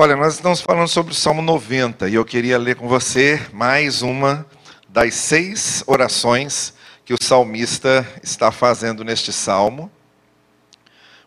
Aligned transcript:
Olha, 0.00 0.14
nós 0.14 0.34
estamos 0.34 0.60
falando 0.60 0.86
sobre 0.86 1.10
o 1.10 1.14
Salmo 1.16 1.42
90 1.42 2.08
e 2.08 2.14
eu 2.14 2.24
queria 2.24 2.56
ler 2.56 2.76
com 2.76 2.86
você 2.86 3.44
mais 3.52 4.00
uma 4.00 4.46
das 4.88 5.12
seis 5.14 5.82
orações 5.88 6.72
que 7.04 7.12
o 7.12 7.16
salmista 7.20 8.06
está 8.22 8.52
fazendo 8.52 9.02
neste 9.02 9.32
salmo. 9.32 9.90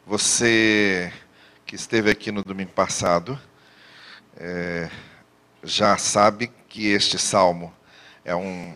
Você 0.08 1.12
que 1.66 1.76
esteve 1.76 2.10
aqui 2.10 2.32
no 2.32 2.46
domingo 2.46 2.72
passado 2.72 3.38
é, 4.38 4.90
já 5.66 5.98
sabe 5.98 6.50
que 6.70 6.88
este 6.88 7.20
salmo 7.20 7.74
é 8.24 8.34
um, 8.34 8.74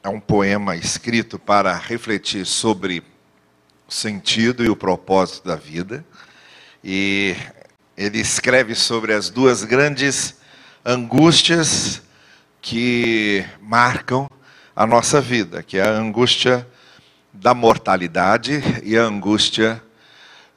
é 0.00 0.08
um 0.08 0.20
poema 0.20 0.76
escrito 0.76 1.40
para 1.40 1.74
refletir 1.74 2.46
sobre 2.46 3.02
o 3.88 3.92
sentido 3.92 4.64
e 4.64 4.68
o 4.68 4.76
propósito 4.76 5.48
da 5.48 5.56
vida. 5.56 6.06
E 6.84 7.36
ele 8.02 8.18
escreve 8.18 8.74
sobre 8.74 9.14
as 9.14 9.30
duas 9.30 9.62
grandes 9.62 10.34
angústias 10.84 12.02
que 12.60 13.44
marcam 13.60 14.28
a 14.74 14.84
nossa 14.84 15.20
vida, 15.20 15.62
que 15.62 15.78
é 15.78 15.82
a 15.82 15.90
angústia 15.90 16.66
da 17.32 17.54
mortalidade 17.54 18.60
e 18.82 18.98
a 18.98 19.02
angústia 19.02 19.80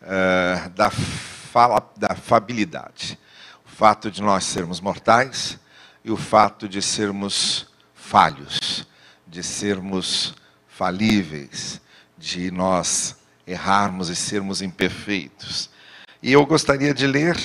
uh, 0.01 0.69
da, 0.71 0.89
fala, 0.89 1.87
da 1.95 2.15
fabilidade. 2.15 3.19
O 3.63 3.69
fato 3.69 4.09
de 4.09 4.23
nós 4.23 4.43
sermos 4.45 4.81
mortais 4.81 5.59
e 6.03 6.09
o 6.09 6.17
fato 6.17 6.67
de 6.67 6.81
sermos 6.81 7.67
falhos, 7.93 8.87
de 9.27 9.43
sermos 9.43 10.33
falíveis, 10.67 11.79
de 12.17 12.49
nós 12.49 13.17
errarmos 13.45 14.09
e 14.09 14.15
sermos 14.15 14.63
imperfeitos. 14.63 15.69
E 16.25 16.31
eu 16.31 16.43
gostaria 16.43 16.91
de 16.91 17.05
ler 17.05 17.37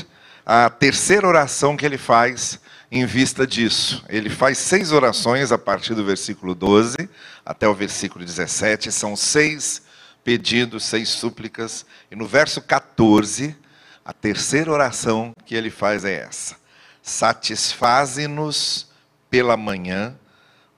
a 0.47 0.71
terceira 0.71 1.29
oração 1.29 1.77
que 1.77 1.85
ele 1.85 1.99
faz 1.99 2.59
em 2.91 3.05
vista 3.05 3.47
disso. 3.47 4.03
Ele 4.09 4.31
faz 4.31 4.57
seis 4.57 4.91
orações 4.91 5.53
a 5.53 5.59
partir 5.59 5.95
do 5.95 6.03
versículo 6.03 6.55
12 6.55 6.97
até 7.45 7.69
o 7.69 7.75
versículo 7.75 8.25
17. 8.25 8.91
São 8.91 9.15
seis 9.15 9.83
pedidos, 10.25 10.87
seis 10.87 11.11
súplicas. 11.11 11.85
E 12.11 12.17
no 12.17 12.27
verso 12.27 12.63
14, 12.63 13.55
a 14.03 14.15
terceira 14.15 14.73
oração 14.73 15.33
que 15.45 15.55
ele 15.55 15.69
faz 15.69 16.03
é 16.07 16.15
essa: 16.15 16.57
Satisfaze-nos 17.03 18.89
pela 19.29 19.59
manhã 19.59 20.17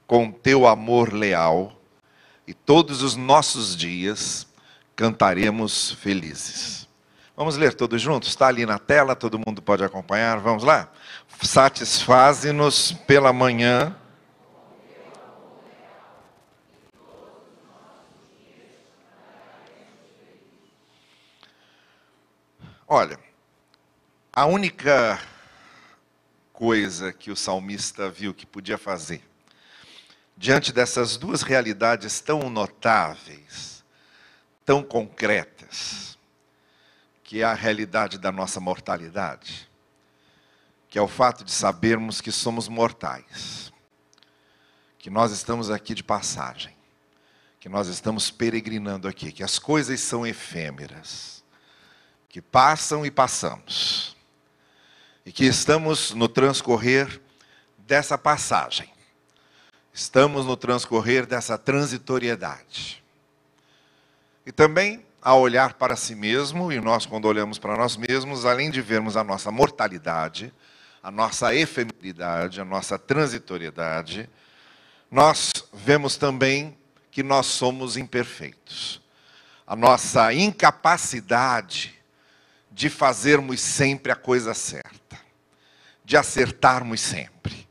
com 0.08 0.32
teu 0.32 0.66
amor 0.66 1.12
leal, 1.12 1.80
e 2.48 2.52
todos 2.52 3.00
os 3.00 3.14
nossos 3.14 3.76
dias 3.76 4.44
cantaremos 4.96 5.92
felizes. 5.92 6.90
Vamos 7.34 7.56
ler 7.56 7.72
todos 7.72 8.00
juntos? 8.00 8.28
Está 8.28 8.48
ali 8.48 8.66
na 8.66 8.78
tela, 8.78 9.16
todo 9.16 9.38
mundo 9.38 9.62
pode 9.62 9.82
acompanhar. 9.82 10.38
Vamos 10.38 10.64
lá? 10.64 10.92
Satisfaze-nos 11.42 12.92
pela 13.06 13.32
manhã. 13.32 13.96
Olha, 22.86 23.18
a 24.30 24.44
única 24.44 25.18
coisa 26.52 27.10
que 27.10 27.30
o 27.30 27.36
salmista 27.36 28.10
viu 28.10 28.34
que 28.34 28.44
podia 28.44 28.76
fazer, 28.76 29.26
diante 30.36 30.70
dessas 30.70 31.16
duas 31.16 31.40
realidades 31.40 32.20
tão 32.20 32.50
notáveis, 32.50 33.82
tão 34.62 34.82
concretas, 34.82 36.11
que 37.22 37.40
é 37.40 37.44
a 37.44 37.54
realidade 37.54 38.18
da 38.18 38.32
nossa 38.32 38.60
mortalidade, 38.60 39.70
que 40.88 40.98
é 40.98 41.02
o 41.02 41.08
fato 41.08 41.44
de 41.44 41.52
sabermos 41.52 42.20
que 42.20 42.30
somos 42.30 42.68
mortais, 42.68 43.72
que 44.98 45.08
nós 45.08 45.32
estamos 45.32 45.70
aqui 45.70 45.94
de 45.94 46.04
passagem, 46.04 46.76
que 47.58 47.68
nós 47.68 47.88
estamos 47.88 48.30
peregrinando 48.30 49.08
aqui, 49.08 49.32
que 49.32 49.42
as 49.42 49.58
coisas 49.58 50.00
são 50.00 50.26
efêmeras, 50.26 51.42
que 52.28 52.42
passam 52.42 53.06
e 53.06 53.10
passamos, 53.10 54.16
e 55.24 55.32
que 55.32 55.44
estamos 55.44 56.12
no 56.12 56.28
transcorrer 56.28 57.20
dessa 57.78 58.18
passagem, 58.18 58.92
estamos 59.92 60.44
no 60.44 60.56
transcorrer 60.56 61.26
dessa 61.26 61.56
transitoriedade. 61.56 63.02
E 64.44 64.50
também 64.50 65.04
a 65.22 65.36
olhar 65.36 65.74
para 65.74 65.94
si 65.94 66.16
mesmo, 66.16 66.72
e 66.72 66.80
nós, 66.80 67.06
quando 67.06 67.26
olhamos 67.26 67.56
para 67.56 67.76
nós 67.76 67.96
mesmos, 67.96 68.44
além 68.44 68.72
de 68.72 68.82
vermos 68.82 69.16
a 69.16 69.22
nossa 69.22 69.52
mortalidade, 69.52 70.52
a 71.00 71.12
nossa 71.12 71.54
efemeridade, 71.54 72.60
a 72.60 72.64
nossa 72.64 72.98
transitoriedade, 72.98 74.28
nós 75.08 75.52
vemos 75.72 76.16
também 76.16 76.76
que 77.08 77.22
nós 77.22 77.46
somos 77.46 77.96
imperfeitos. 77.96 79.00
A 79.64 79.76
nossa 79.76 80.32
incapacidade 80.34 81.94
de 82.68 82.90
fazermos 82.90 83.60
sempre 83.60 84.10
a 84.10 84.16
coisa 84.16 84.54
certa, 84.54 85.20
de 86.04 86.16
acertarmos 86.16 87.00
sempre. 87.00 87.68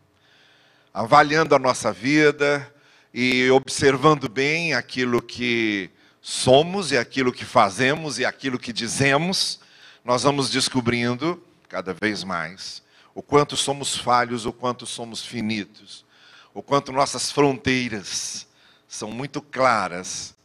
Avaliando 0.93 1.53
a 1.53 1.59
nossa 1.59 1.91
vida 1.91 2.73
e 3.13 3.49
observando 3.51 4.29
bem 4.29 4.73
aquilo 4.73 5.21
que 5.21 5.89
somos 6.21 6.91
e 6.91 6.97
aquilo 6.97 7.33
que 7.33 7.43
fazemos 7.43 8.19
e 8.19 8.25
aquilo 8.25 8.59
que 8.59 8.71
dizemos, 8.71 9.59
nós 10.05 10.23
vamos 10.23 10.49
descobrindo 10.49 11.41
cada 11.67 11.93
vez 11.93 12.23
mais 12.23 12.81
o 13.13 13.21
quanto 13.21 13.57
somos 13.57 13.97
falhos, 13.97 14.45
o 14.45 14.53
quanto 14.53 14.85
somos 14.85 15.25
finitos, 15.25 16.05
o 16.53 16.61
quanto 16.61 16.91
nossas 16.91 17.31
fronteiras 17.31 18.47
são 18.87 19.11
muito 19.11 19.41
claras 19.41 20.35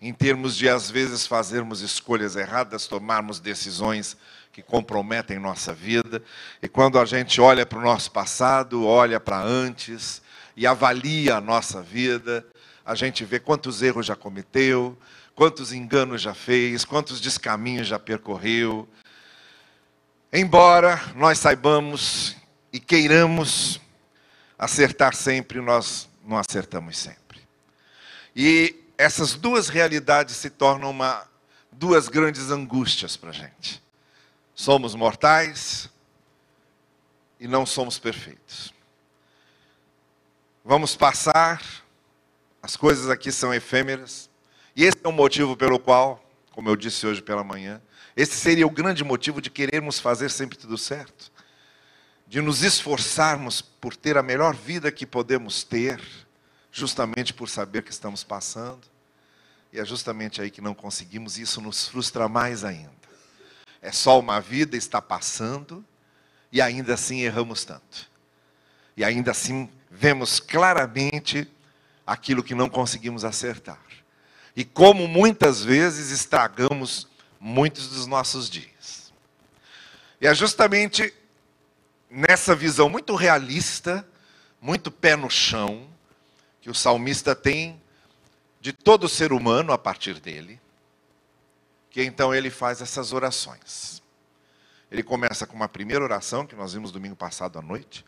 em 0.00 0.12
termos 0.12 0.56
de 0.56 0.68
às 0.68 0.90
vezes 0.90 1.26
fazermos 1.26 1.80
escolhas 1.80 2.36
erradas, 2.36 2.86
tomarmos 2.86 3.40
decisões 3.40 4.16
que 4.52 4.62
comprometem 4.62 5.38
nossa 5.38 5.72
vida. 5.72 6.22
E 6.62 6.68
quando 6.68 6.98
a 6.98 7.04
gente 7.04 7.40
olha 7.40 7.64
para 7.64 7.78
o 7.78 7.82
nosso 7.82 8.10
passado, 8.10 8.84
olha 8.84 9.18
para 9.18 9.40
antes 9.40 10.22
e 10.56 10.66
avalia 10.66 11.36
a 11.36 11.40
nossa 11.40 11.82
vida, 11.82 12.46
a 12.84 12.94
gente 12.94 13.24
vê 13.24 13.40
quantos 13.40 13.82
erros 13.82 14.06
já 14.06 14.14
cometeu, 14.14 14.96
quantos 15.36 15.70
enganos 15.70 16.22
já 16.22 16.32
fez, 16.32 16.84
quantos 16.84 17.20
descaminhos 17.20 17.86
já 17.86 17.98
percorreu. 17.98 18.88
Embora 20.32 20.98
nós 21.14 21.38
saibamos 21.38 22.34
e 22.72 22.80
queiramos 22.80 23.78
acertar 24.58 25.14
sempre, 25.14 25.60
nós 25.60 26.08
não 26.24 26.38
acertamos 26.38 26.96
sempre. 26.96 27.46
E 28.34 28.82
essas 28.96 29.34
duas 29.34 29.68
realidades 29.68 30.36
se 30.36 30.48
tornam 30.48 30.90
uma, 30.90 31.28
duas 31.70 32.08
grandes 32.08 32.50
angústias 32.50 33.14
para 33.14 33.28
a 33.28 33.34
gente. 33.34 33.82
Somos 34.54 34.94
mortais 34.94 35.90
e 37.38 37.46
não 37.46 37.66
somos 37.66 37.98
perfeitos. 37.98 38.72
Vamos 40.64 40.96
passar, 40.96 41.62
as 42.62 42.74
coisas 42.74 43.10
aqui 43.10 43.30
são 43.30 43.52
efêmeras, 43.52 44.30
e 44.76 44.84
esse 44.84 44.98
é 45.02 45.08
o 45.08 45.12
motivo 45.12 45.56
pelo 45.56 45.78
qual, 45.78 46.22
como 46.52 46.68
eu 46.68 46.76
disse 46.76 47.06
hoje 47.06 47.22
pela 47.22 47.42
manhã, 47.42 47.80
esse 48.14 48.36
seria 48.36 48.66
o 48.66 48.70
grande 48.70 49.02
motivo 49.02 49.40
de 49.40 49.48
querermos 49.48 49.98
fazer 49.98 50.30
sempre 50.30 50.58
tudo 50.58 50.76
certo. 50.76 51.32
De 52.26 52.42
nos 52.42 52.62
esforçarmos 52.62 53.62
por 53.62 53.96
ter 53.96 54.18
a 54.18 54.22
melhor 54.22 54.54
vida 54.54 54.92
que 54.92 55.06
podemos 55.06 55.64
ter, 55.64 55.98
justamente 56.70 57.32
por 57.32 57.48
saber 57.48 57.82
que 57.84 57.90
estamos 57.90 58.22
passando. 58.22 58.86
E 59.72 59.80
é 59.80 59.84
justamente 59.84 60.42
aí 60.42 60.50
que 60.50 60.60
não 60.60 60.74
conseguimos, 60.74 61.38
e 61.38 61.42
isso 61.42 61.58
nos 61.62 61.88
frustra 61.88 62.28
mais 62.28 62.62
ainda. 62.62 62.90
É 63.80 63.90
só 63.90 64.20
uma 64.20 64.40
vida, 64.42 64.76
está 64.76 65.00
passando, 65.00 65.82
e 66.52 66.60
ainda 66.60 66.92
assim 66.92 67.20
erramos 67.22 67.64
tanto. 67.64 68.10
E 68.94 69.02
ainda 69.02 69.30
assim 69.30 69.70
vemos 69.90 70.38
claramente 70.38 71.50
aquilo 72.06 72.42
que 72.42 72.54
não 72.54 72.68
conseguimos 72.68 73.24
acertar 73.24 73.86
e 74.56 74.64
como 74.64 75.06
muitas 75.06 75.62
vezes 75.62 76.10
estragamos 76.10 77.06
muitos 77.38 77.88
dos 77.88 78.06
nossos 78.06 78.48
dias. 78.48 79.12
E 80.18 80.26
é 80.26 80.34
justamente 80.34 81.12
nessa 82.10 82.54
visão 82.54 82.88
muito 82.88 83.14
realista, 83.14 84.08
muito 84.58 84.90
pé 84.90 85.14
no 85.14 85.28
chão, 85.28 85.86
que 86.62 86.70
o 86.70 86.74
salmista 86.74 87.34
tem 87.34 87.80
de 88.58 88.72
todo 88.72 89.08
ser 89.08 89.30
humano 89.30 89.72
a 89.72 89.78
partir 89.78 90.18
dele, 90.18 90.58
que 91.90 92.02
então 92.02 92.34
ele 92.34 92.50
faz 92.50 92.80
essas 92.80 93.12
orações. 93.12 94.02
Ele 94.90 95.02
começa 95.02 95.46
com 95.46 95.54
uma 95.54 95.68
primeira 95.68 96.02
oração 96.02 96.46
que 96.46 96.56
nós 96.56 96.72
vimos 96.72 96.90
domingo 96.90 97.14
passado 97.14 97.58
à 97.58 97.62
noite, 97.62 98.04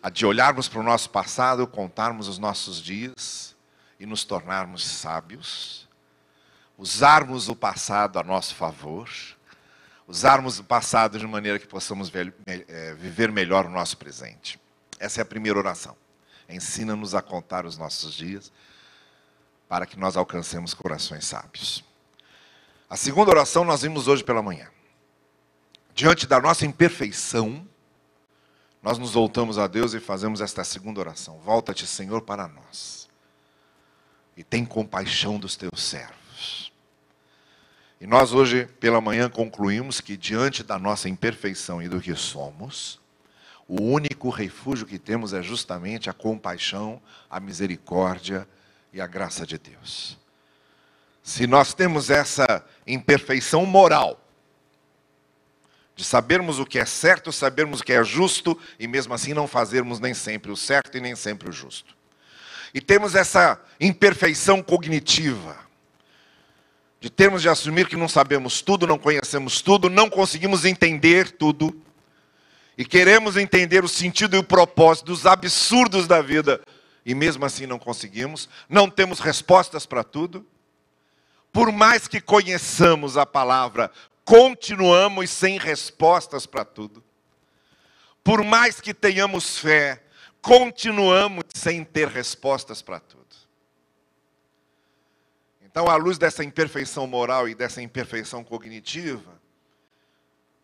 a 0.00 0.08
de 0.08 0.24
olharmos 0.24 0.68
para 0.68 0.78
o 0.78 0.84
nosso 0.84 1.10
passado, 1.10 1.66
contarmos 1.66 2.28
os 2.28 2.38
nossos 2.38 2.80
dias, 2.80 3.56
e 4.00 4.06
nos 4.06 4.24
tornarmos 4.24 4.82
sábios, 4.82 5.86
usarmos 6.78 7.50
o 7.50 7.54
passado 7.54 8.18
a 8.18 8.22
nosso 8.22 8.54
favor, 8.54 9.10
usarmos 10.08 10.58
o 10.58 10.64
passado 10.64 11.18
de 11.18 11.26
maneira 11.26 11.58
que 11.58 11.66
possamos 11.66 12.10
é, 12.46 12.94
viver 12.94 13.30
melhor 13.30 13.66
o 13.66 13.70
nosso 13.70 13.98
presente. 13.98 14.58
Essa 14.98 15.20
é 15.20 15.22
a 15.22 15.26
primeira 15.26 15.58
oração. 15.58 15.94
Ensina-nos 16.48 17.14
a 17.14 17.20
contar 17.20 17.66
os 17.66 17.76
nossos 17.76 18.14
dias 18.14 18.50
para 19.68 19.84
que 19.84 19.98
nós 19.98 20.16
alcancemos 20.16 20.72
corações 20.72 21.26
sábios. 21.26 21.84
A 22.88 22.96
segunda 22.96 23.30
oração 23.30 23.64
nós 23.64 23.82
vimos 23.82 24.08
hoje 24.08 24.24
pela 24.24 24.42
manhã. 24.42 24.68
Diante 25.94 26.26
da 26.26 26.40
nossa 26.40 26.64
imperfeição, 26.64 27.68
nós 28.82 28.96
nos 28.96 29.12
voltamos 29.12 29.58
a 29.58 29.66
Deus 29.66 29.92
e 29.92 30.00
fazemos 30.00 30.40
esta 30.40 30.64
segunda 30.64 31.00
oração. 31.00 31.38
Volta-te, 31.40 31.86
Senhor, 31.86 32.22
para 32.22 32.48
nós. 32.48 33.09
E 34.40 34.42
tem 34.42 34.64
compaixão 34.64 35.38
dos 35.38 35.54
teus 35.54 35.82
servos. 35.82 36.72
E 38.00 38.06
nós 38.06 38.32
hoje 38.32 38.64
pela 38.80 38.98
manhã 38.98 39.28
concluímos 39.28 40.00
que 40.00 40.16
diante 40.16 40.62
da 40.62 40.78
nossa 40.78 41.10
imperfeição 41.10 41.82
e 41.82 41.90
do 41.90 42.00
que 42.00 42.16
somos, 42.16 42.98
o 43.68 43.82
único 43.82 44.30
refúgio 44.30 44.86
que 44.86 44.98
temos 44.98 45.34
é 45.34 45.42
justamente 45.42 46.08
a 46.08 46.14
compaixão, 46.14 47.02
a 47.28 47.38
misericórdia 47.38 48.48
e 48.94 48.98
a 48.98 49.06
graça 49.06 49.44
de 49.44 49.58
Deus. 49.58 50.18
Se 51.22 51.46
nós 51.46 51.74
temos 51.74 52.08
essa 52.08 52.64
imperfeição 52.86 53.66
moral, 53.66 54.18
de 55.94 56.02
sabermos 56.02 56.58
o 56.58 56.64
que 56.64 56.78
é 56.78 56.86
certo, 56.86 57.30
sabermos 57.30 57.80
o 57.80 57.84
que 57.84 57.92
é 57.92 58.02
justo 58.02 58.58
e 58.78 58.88
mesmo 58.88 59.12
assim 59.12 59.34
não 59.34 59.46
fazermos 59.46 60.00
nem 60.00 60.14
sempre 60.14 60.50
o 60.50 60.56
certo 60.56 60.96
e 60.96 61.00
nem 61.02 61.14
sempre 61.14 61.50
o 61.50 61.52
justo. 61.52 61.99
E 62.72 62.80
temos 62.80 63.14
essa 63.14 63.60
imperfeição 63.80 64.62
cognitiva, 64.62 65.56
de 67.00 67.08
termos 67.08 67.42
de 67.42 67.48
assumir 67.48 67.88
que 67.88 67.96
não 67.96 68.08
sabemos 68.08 68.60
tudo, 68.60 68.86
não 68.86 68.98
conhecemos 68.98 69.62
tudo, 69.62 69.88
não 69.88 70.10
conseguimos 70.10 70.64
entender 70.64 71.30
tudo, 71.32 71.74
e 72.76 72.84
queremos 72.84 73.36
entender 73.36 73.84
o 73.84 73.88
sentido 73.88 74.36
e 74.36 74.38
o 74.38 74.44
propósito 74.44 75.06
dos 75.06 75.26
absurdos 75.26 76.06
da 76.06 76.22
vida, 76.22 76.60
e 77.04 77.14
mesmo 77.14 77.44
assim 77.44 77.66
não 77.66 77.78
conseguimos, 77.78 78.48
não 78.68 78.88
temos 78.88 79.20
respostas 79.20 79.86
para 79.86 80.04
tudo. 80.04 80.46
Por 81.52 81.72
mais 81.72 82.06
que 82.06 82.20
conheçamos 82.20 83.16
a 83.16 83.26
palavra, 83.26 83.90
continuamos 84.24 85.30
sem 85.30 85.58
respostas 85.58 86.46
para 86.46 86.64
tudo. 86.64 87.02
Por 88.22 88.44
mais 88.44 88.80
que 88.80 88.94
tenhamos 88.94 89.58
fé, 89.58 90.02
continuamos 90.42 91.44
sem 91.54 91.84
ter 91.84 92.08
respostas 92.08 92.82
para 92.82 93.00
tudo. 93.00 93.20
Então, 95.62 95.88
à 95.88 95.94
luz 95.94 96.18
dessa 96.18 96.42
imperfeição 96.42 97.06
moral 97.06 97.48
e 97.48 97.54
dessa 97.54 97.80
imperfeição 97.80 98.42
cognitiva, 98.42 99.40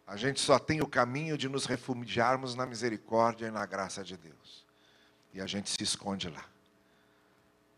a 0.07 0.17
gente 0.17 0.41
só 0.41 0.59
tem 0.59 0.81
o 0.81 0.87
caminho 0.87 1.39
de 1.39 1.49
nos 1.49 1.65
refugiarmos 1.65 2.55
na 2.55 2.67
misericórdia 2.67 3.47
e 3.47 3.51
na 3.51 3.65
graça 3.67 4.03
de 4.03 4.17
Deus. 4.17 4.65
E 5.33 5.41
a 5.41 5.47
gente 5.47 5.71
se 5.71 5.83
esconde 5.83 6.29
lá. 6.29 6.45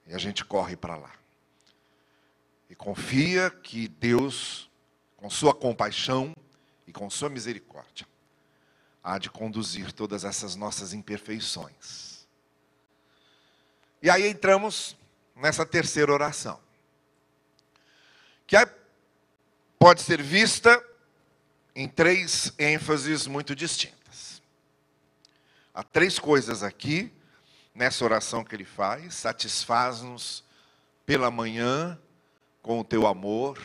E 0.06 0.14
a 0.14 0.18
gente 0.18 0.44
corre 0.44 0.76
para 0.76 0.96
lá. 0.96 1.12
E 2.70 2.74
confia 2.74 3.50
que 3.50 3.88
Deus, 3.88 4.70
com 5.16 5.28
sua 5.28 5.54
compaixão 5.54 6.34
e 6.86 6.92
com 6.92 7.10
sua 7.10 7.28
misericórdia, 7.28 8.06
há 9.02 9.18
de 9.18 9.30
conduzir 9.30 9.92
todas 9.92 10.24
essas 10.24 10.54
nossas 10.56 10.92
imperfeições. 10.92 12.26
E 14.02 14.08
aí 14.08 14.28
entramos 14.28 14.96
nessa 15.34 15.64
terceira 15.66 16.12
oração, 16.12 16.60
que 18.46 18.56
é, 18.56 18.66
pode 19.78 20.02
ser 20.02 20.22
vista 20.22 20.82
em 21.74 21.88
três 21.88 22.52
ênfases 22.58 23.26
muito 23.26 23.54
distintas. 23.54 24.42
Há 25.72 25.82
três 25.82 26.18
coisas 26.18 26.62
aqui 26.62 27.12
nessa 27.74 28.04
oração 28.04 28.44
que 28.44 28.54
ele 28.54 28.64
faz: 28.64 29.14
satisfaz-nos 29.14 30.44
pela 31.06 31.30
manhã 31.30 31.98
com 32.60 32.80
o 32.80 32.84
teu 32.84 33.06
amor 33.06 33.58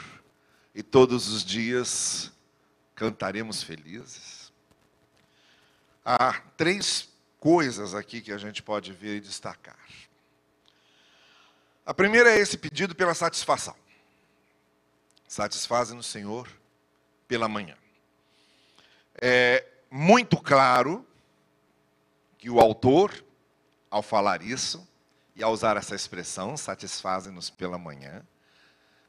e 0.75 0.81
todos 0.83 1.27
os 1.27 1.43
dias 1.43 2.31
cantaremos 2.95 3.63
felizes. 3.63 4.42
Há 6.05 6.33
três 6.57 7.09
coisas 7.39 7.93
aqui 7.93 8.21
que 8.21 8.31
a 8.31 8.37
gente 8.37 8.61
pode 8.61 8.91
ver 8.91 9.17
e 9.17 9.21
destacar. 9.21 9.77
A 11.85 11.93
primeira 11.93 12.31
é 12.31 12.39
esse 12.39 12.57
pedido 12.57 12.95
pela 12.95 13.13
satisfação. 13.13 13.75
Satisfazem 15.27 15.95
no 15.95 16.03
Senhor 16.03 16.49
pela 17.27 17.47
manhã. 17.47 17.75
É 19.21 19.65
muito 19.89 20.37
claro 20.37 21.05
que 22.37 22.49
o 22.49 22.59
autor, 22.59 23.23
ao 23.89 24.01
falar 24.01 24.41
isso, 24.41 24.87
e 25.35 25.43
ao 25.43 25.51
usar 25.51 25.77
essa 25.77 25.95
expressão, 25.95 26.55
satisfazem-nos 26.55 27.49
pela 27.49 27.77
manhã, 27.77 28.25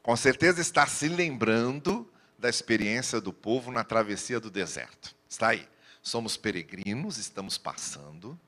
com 0.01 0.15
certeza 0.15 0.61
está 0.61 0.87
se 0.87 1.07
lembrando 1.07 2.11
da 2.37 2.49
experiência 2.49 3.19
do 3.19 3.33
povo 3.33 3.71
na 3.71 3.83
travessia 3.83 4.39
do 4.39 4.49
deserto. 4.49 5.15
Está 5.29 5.49
aí. 5.49 5.67
Somos 6.05 6.37
peregrinos, 6.37 7.17
estamos 7.17 7.57
passando, 7.57 8.39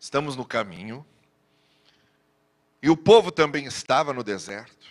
estamos 0.00 0.36
no 0.36 0.44
caminho, 0.46 1.04
e 2.82 2.88
o 2.88 2.96
povo 2.96 3.30
também 3.30 3.66
estava 3.66 4.14
no 4.14 4.24
deserto. 4.24 4.86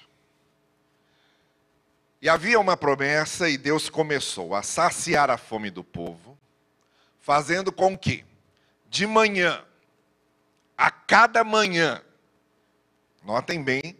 E 2.22 2.30
havia 2.30 2.60
uma 2.60 2.78
promessa, 2.78 3.50
e 3.50 3.58
Deus 3.58 3.90
começou 3.90 4.54
a 4.54 4.62
saciar 4.62 5.32
a 5.32 5.40
fome 5.40 5.72
do 5.72 5.84
povo, 5.84 6.38
fazendo 7.20 7.72
com 7.72 7.98
que, 7.98 8.24
de 8.88 9.08
manhã, 9.08 9.66
a 10.78 10.92
cada 10.92 11.44
manhã, 11.44 12.00
notem 13.24 13.64
bem 13.64 13.98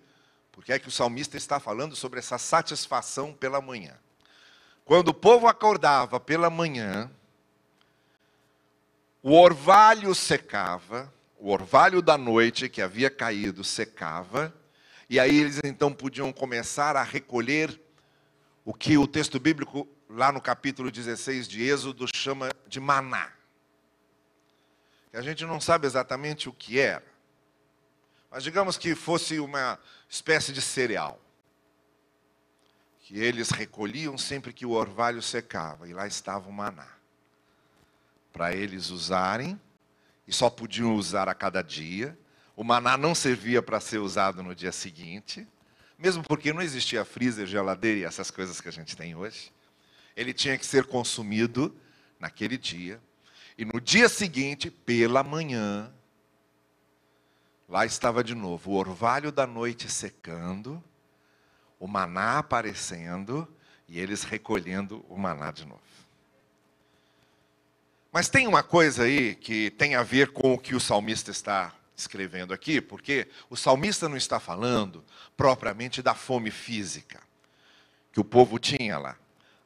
porque 0.52 0.72
é 0.72 0.78
que 0.78 0.88
o 0.88 0.92
salmista 0.92 1.36
está 1.36 1.60
falando 1.60 1.96
sobre 1.96 2.20
essa 2.20 2.38
satisfação 2.38 3.34
pela 3.34 3.60
manhã. 3.60 3.98
Quando 4.86 5.08
o 5.08 5.14
povo 5.16 5.48
acordava 5.48 6.20
pela 6.20 6.48
manhã, 6.48 7.12
o 9.28 9.34
orvalho 9.34 10.14
secava, 10.14 11.12
o 11.40 11.50
orvalho 11.50 12.00
da 12.00 12.16
noite 12.16 12.70
que 12.70 12.80
havia 12.80 13.10
caído 13.10 13.64
secava, 13.64 14.54
e 15.10 15.20
aí 15.20 15.36
eles 15.40 15.60
então 15.64 15.92
podiam 15.92 16.32
começar 16.32 16.96
a 16.96 17.02
recolher 17.02 17.82
o 18.64 18.72
que 18.72 19.00
o 19.00 19.08
texto 19.08 19.40
bíblico, 19.40 19.88
lá 20.08 20.32
no 20.32 20.40
capítulo 20.40 20.92
16 20.92 21.48
de 21.48 21.64
Êxodo, 21.64 22.06
chama 22.16 22.52
de 22.68 22.80
maná. 22.80 23.34
Que 25.10 25.18
a 25.18 25.24
gente 25.24 25.44
não 25.44 25.60
sabe 25.60 25.88
exatamente 25.88 26.48
o 26.48 26.54
que 26.54 26.80
era. 26.80 27.04
Mas 28.30 28.44
digamos 28.44 28.78
que 28.78 28.94
fosse 28.94 29.40
uma 29.40 29.80
espécie 30.08 30.54
de 30.54 30.62
cereal. 30.62 31.20
Que 33.00 33.18
eles 33.18 33.50
recolhiam 33.50 34.20
sempre 34.20 34.54
que 34.54 34.68
o 34.68 34.72
orvalho 34.72 35.24
secava, 35.24 35.90
e 35.90 35.96
lá 35.96 36.06
estava 36.06 36.48
o 36.48 36.54
maná. 36.54 36.95
Para 38.36 38.54
eles 38.54 38.90
usarem, 38.90 39.58
e 40.28 40.34
só 40.34 40.50
podiam 40.50 40.94
usar 40.96 41.30
a 41.30 41.34
cada 41.34 41.62
dia. 41.62 42.20
O 42.54 42.64
maná 42.64 42.98
não 42.98 43.16
servia 43.16 43.62
para 43.62 43.80
ser 43.80 44.00
usado 44.00 44.44
no 44.44 44.54
dia 44.54 44.74
seguinte, 44.74 45.48
mesmo 45.98 46.22
porque 46.22 46.52
não 46.52 46.62
existia 46.62 47.06
freezer, 47.06 47.48
geladeira 47.48 48.00
e 48.00 48.04
essas 48.04 48.30
coisas 48.30 48.60
que 48.60 48.68
a 48.68 48.72
gente 48.72 48.98
tem 48.98 49.16
hoje. 49.16 49.54
Ele 50.18 50.34
tinha 50.34 50.58
que 50.58 50.66
ser 50.66 50.84
consumido 50.84 51.74
naquele 52.20 52.58
dia. 52.58 53.02
E 53.58 53.64
no 53.64 53.80
dia 53.80 54.10
seguinte, 54.10 54.70
pela 54.70 55.24
manhã, 55.24 55.90
Lá 57.68 57.86
estava 57.86 58.24
de 58.24 58.36
novo 58.36 58.72
o 58.72 58.76
orvalho 58.76 59.32
da 59.32 59.48
noite 59.48 59.92
secando, 59.92 60.84
o 61.80 61.88
maná 61.88 62.38
aparecendo 62.38 63.48
e 63.88 64.00
eles 64.00 64.24
recolhendo 64.24 65.04
o 65.10 65.18
maná 65.18 65.52
de 65.52 65.66
novo. 65.66 65.82
Mas 68.16 68.30
tem 68.30 68.48
uma 68.48 68.64
coisa 68.64 69.04
aí 69.04 69.36
que 69.36 69.70
tem 69.72 69.96
a 69.96 70.02
ver 70.02 70.32
com 70.32 70.54
o 70.54 70.58
que 70.58 70.74
o 70.74 70.80
salmista 70.80 71.32
está 71.32 71.76
escrevendo 71.98 72.54
aqui, 72.54 72.80
porque 72.80 73.28
o 73.50 73.58
salmista 73.58 74.08
não 74.08 74.16
está 74.16 74.40
falando 74.40 75.04
propriamente 75.36 76.02
da 76.02 76.16
fome 76.16 76.50
física 76.50 77.20
que 78.14 78.22
o 78.22 78.24
povo 78.24 78.58
tinha 78.58 78.98
lá. 78.98 79.18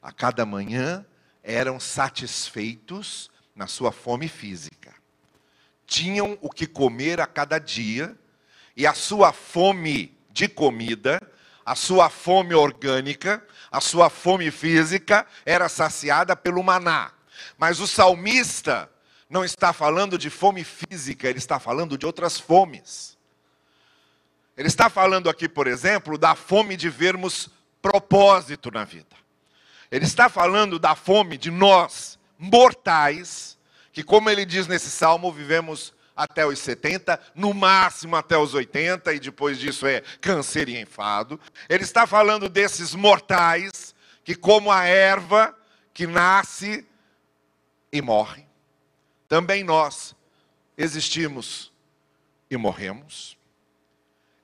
A 0.01 0.11
cada 0.11 0.47
manhã 0.47 1.05
eram 1.43 1.79
satisfeitos 1.79 3.29
na 3.55 3.67
sua 3.67 3.91
fome 3.91 4.27
física 4.27 4.95
tinham 5.85 6.37
o 6.39 6.49
que 6.49 6.65
comer 6.67 7.19
a 7.19 7.25
cada 7.25 7.57
dia, 7.59 8.15
e 8.77 8.85
a 8.87 8.93
sua 8.93 9.33
fome 9.33 10.17
de 10.31 10.47
comida, 10.47 11.19
a 11.65 11.75
sua 11.75 12.09
fome 12.09 12.53
orgânica, 12.53 13.45
a 13.71 13.81
sua 13.81 14.09
fome 14.09 14.49
física 14.51 15.25
era 15.45 15.67
saciada 15.67 16.35
pelo 16.35 16.63
maná. 16.63 17.11
Mas 17.57 17.79
o 17.79 17.87
salmista 17.87 18.89
não 19.29 19.45
está 19.45 19.71
falando 19.71 20.17
de 20.17 20.29
fome 20.29 20.63
física, 20.63 21.27
ele 21.27 21.37
está 21.37 21.59
falando 21.59 21.97
de 21.97 22.05
outras 22.05 22.39
fomes. 22.39 23.17
Ele 24.57 24.67
está 24.67 24.89
falando 24.89 25.29
aqui, 25.29 25.47
por 25.47 25.67
exemplo, 25.67 26.17
da 26.17 26.35
fome 26.35 26.75
de 26.75 26.89
vermos 26.89 27.49
propósito 27.81 28.71
na 28.71 28.83
vida. 28.83 29.15
Ele 29.91 30.05
está 30.05 30.27
falando 30.27 30.77
da 30.77 30.95
fome 30.95 31.37
de 31.37 31.49
nós, 31.49 32.19
mortais, 32.37 33.57
que, 33.91 34.03
como 34.03 34.29
ele 34.29 34.45
diz 34.45 34.67
nesse 34.67 34.89
salmo, 34.89 35.31
vivemos 35.31 35.93
até 36.15 36.45
os 36.45 36.59
70, 36.59 37.17
no 37.33 37.53
máximo 37.53 38.15
até 38.15 38.37
os 38.37 38.53
80, 38.53 39.13
e 39.13 39.19
depois 39.19 39.57
disso 39.57 39.87
é 39.87 40.01
câncer 40.19 40.67
e 40.67 40.77
enfado. 40.77 41.39
Ele 41.69 41.83
está 41.83 42.05
falando 42.05 42.49
desses 42.49 42.93
mortais, 42.93 43.95
que, 44.25 44.35
como 44.35 44.71
a 44.71 44.83
erva 44.83 45.55
que 45.93 46.05
nasce 46.05 46.85
e 47.91 48.01
morre, 48.01 48.45
também 49.27 49.63
nós 49.63 50.15
existimos 50.77 51.71
e 52.49 52.57
morremos. 52.57 53.37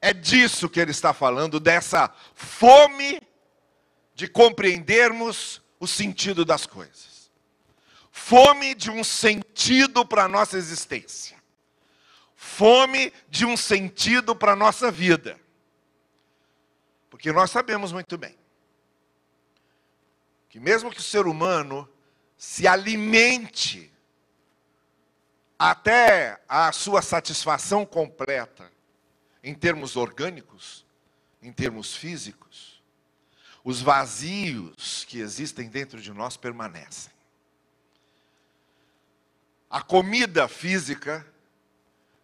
É 0.01 0.13
disso 0.13 0.69
que 0.69 0.79
ele 0.79 0.91
está 0.91 1.13
falando, 1.13 1.59
dessa 1.59 2.13
fome 2.33 3.21
de 4.13 4.27
compreendermos 4.27 5.61
o 5.79 5.87
sentido 5.87 6.45
das 6.45 6.65
coisas. 6.65 7.31
Fome 8.11 8.75
de 8.75 8.89
um 8.89 9.03
sentido 9.03 10.05
para 10.05 10.23
a 10.23 10.27
nossa 10.27 10.57
existência. 10.57 11.35
Fome 12.35 13.11
de 13.27 13.45
um 13.45 13.57
sentido 13.57 14.35
para 14.35 14.53
a 14.53 14.55
nossa 14.55 14.91
vida. 14.91 15.39
Porque 17.09 17.31
nós 17.31 17.49
sabemos 17.49 17.91
muito 17.91 18.17
bem 18.17 18.37
que, 20.49 20.59
mesmo 20.59 20.91
que 20.91 20.99
o 20.99 21.03
ser 21.03 21.27
humano 21.27 21.89
se 22.37 22.67
alimente 22.67 23.91
até 25.57 26.41
a 26.47 26.71
sua 26.71 27.01
satisfação 27.01 27.85
completa, 27.85 28.71
em 29.43 29.53
termos 29.53 29.95
orgânicos, 29.95 30.85
em 31.41 31.51
termos 31.51 31.95
físicos, 31.95 32.83
os 33.63 33.81
vazios 33.81 35.05
que 35.07 35.19
existem 35.19 35.67
dentro 35.69 36.01
de 36.01 36.11
nós 36.11 36.37
permanecem. 36.37 37.11
A 39.69 39.81
comida 39.81 40.47
física, 40.47 41.25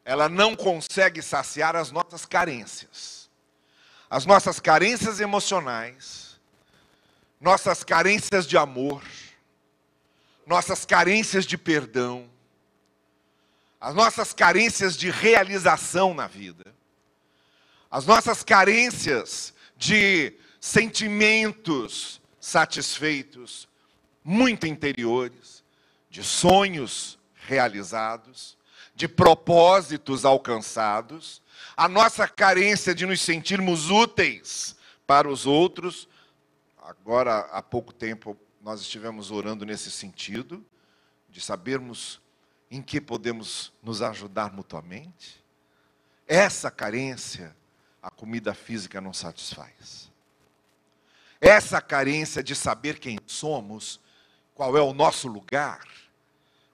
ela 0.06 0.30
não 0.30 0.56
consegue 0.56 1.22
saciar 1.22 1.76
as 1.76 1.92
nossas 1.92 2.26
carências. 2.26 3.30
As 4.10 4.26
nossas 4.26 4.60
carências 4.60 5.20
emocionais, 5.20 6.40
nossas 7.40 7.84
carências 7.84 8.46
de 8.46 8.58
amor, 8.58 9.04
nossas 10.46 10.86
carências 10.86 11.46
de 11.46 11.58
perdão, 11.58 12.30
as 13.80 13.96
nossas 13.96 14.34
carências 14.34 14.96
de 14.96 15.10
realização 15.10 16.14
na 16.14 16.28
vida, 16.28 16.74
as 17.90 18.06
nossas 18.06 18.44
carências 18.44 19.54
de 19.76 20.34
sentimentos 20.60 22.22
satisfeitos, 22.40 23.68
muito 24.24 24.68
interiores, 24.68 25.64
de 26.10 26.24
sonhos 26.24 27.18
realizados, 27.34 28.58
de 28.94 29.08
propósitos 29.08 30.26
alcançados, 30.26 31.42
a 31.76 31.88
nossa 31.88 32.28
carência 32.28 32.94
de 32.94 33.06
nos 33.06 33.22
sentirmos 33.22 33.90
úteis 33.90 34.76
para 35.08 35.28
os 35.28 35.46
outros. 35.46 36.08
Agora, 36.84 37.40
há 37.52 37.62
pouco 37.62 37.92
tempo, 37.92 38.38
nós 38.62 38.82
estivemos 38.82 39.32
orando 39.32 39.66
nesse 39.66 39.90
sentido, 39.90 40.66
de 41.30 41.42
sabermos 41.42 42.22
em 42.70 42.82
que 42.82 43.02
podemos 43.02 43.74
nos 43.82 44.02
ajudar 44.02 44.54
mutuamente. 44.54 45.44
Essa 46.28 46.70
carência, 46.70 47.56
a 48.02 48.10
comida 48.10 48.54
física 48.54 49.02
não 49.02 49.14
satisfaz. 49.14 50.12
Essa 51.40 51.82
carência 51.82 52.44
de 52.44 52.56
saber 52.56 53.00
quem 53.00 53.18
somos, 53.26 54.00
qual 54.54 54.78
é 54.78 54.82
o 54.82 54.94
nosso 54.94 55.28
lugar, 55.28 55.86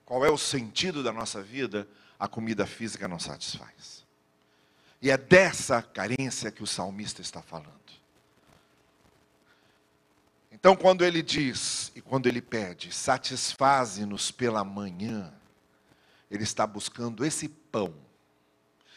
qual 0.04 0.24
é 0.24 0.30
o 0.30 0.38
sentido 0.38 1.02
da 1.02 1.12
nossa 1.12 1.42
vida, 1.42 1.88
a 2.18 2.28
comida 2.28 2.66
física 2.66 3.08
não 3.08 3.18
satisfaz. 3.18 4.04
E 5.00 5.10
é 5.10 5.16
dessa 5.16 5.80
carência 5.80 6.50
que 6.50 6.62
o 6.62 6.66
salmista 6.66 7.22
está 7.22 7.40
falando. 7.40 7.97
Então, 10.58 10.74
quando 10.74 11.04
ele 11.04 11.22
diz 11.22 11.92
e 11.94 12.00
quando 12.00 12.26
ele 12.26 12.42
pede, 12.42 12.92
satisfaze-nos 12.92 14.32
pela 14.32 14.64
manhã, 14.64 15.32
ele 16.28 16.42
está 16.42 16.66
buscando 16.66 17.24
esse 17.24 17.48
pão. 17.48 17.94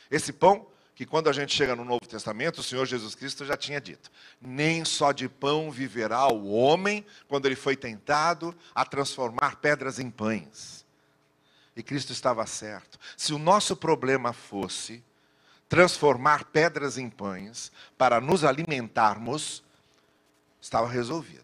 Esse 0.09 0.33
pão 0.33 0.65
que 0.95 1.05
quando 1.05 1.29
a 1.29 1.33
gente 1.33 1.55
chega 1.55 1.75
no 1.75 1.85
Novo 1.85 2.07
Testamento, 2.07 2.61
o 2.61 2.63
Senhor 2.63 2.87
Jesus 2.87 3.13
Cristo 3.13 3.45
já 3.45 3.55
tinha 3.55 3.79
dito: 3.79 4.09
nem 4.41 4.83
só 4.83 5.11
de 5.11 5.29
pão 5.29 5.69
viverá 5.69 6.27
o 6.33 6.49
homem, 6.49 7.05
quando 7.27 7.45
ele 7.45 7.55
foi 7.55 7.75
tentado 7.75 8.55
a 8.73 8.83
transformar 8.83 9.57
pedras 9.57 9.99
em 9.99 10.09
pães. 10.09 10.83
E 11.75 11.83
Cristo 11.83 12.11
estava 12.11 12.43
certo. 12.47 12.97
Se 13.15 13.33
o 13.33 13.39
nosso 13.39 13.75
problema 13.75 14.33
fosse 14.33 15.03
transformar 15.69 16.45
pedras 16.45 16.97
em 16.97 17.07
pães 17.07 17.71
para 17.99 18.19
nos 18.19 18.43
alimentarmos, 18.43 19.63
estava 20.61 20.87
resolvido. 20.87 21.41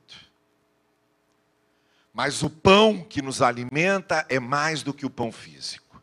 Mas 2.14 2.42
o 2.42 2.50
pão 2.50 3.04
que 3.04 3.22
nos 3.22 3.42
alimenta 3.42 4.26
é 4.30 4.40
mais 4.40 4.84
do 4.84 4.94
que 4.94 5.06
o 5.06 5.10
pão 5.10 5.32
físico. 5.32 6.02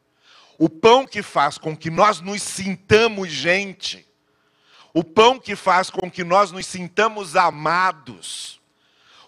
O 0.59 0.69
pão 0.69 1.07
que 1.07 1.23
faz 1.23 1.59
com 1.59 1.77
que 1.77 1.91
nós 1.91 2.21
nos 2.21 2.43
sintamos 2.43 3.31
gente. 3.31 4.07
O 4.93 5.03
pão 5.03 5.41
que 5.41 5.57
faz 5.57 5.91
com 5.91 6.09
que 6.11 6.23
nós 6.23 6.53
nos 6.53 6.67
sintamos 6.67 7.35
amados. 7.35 8.61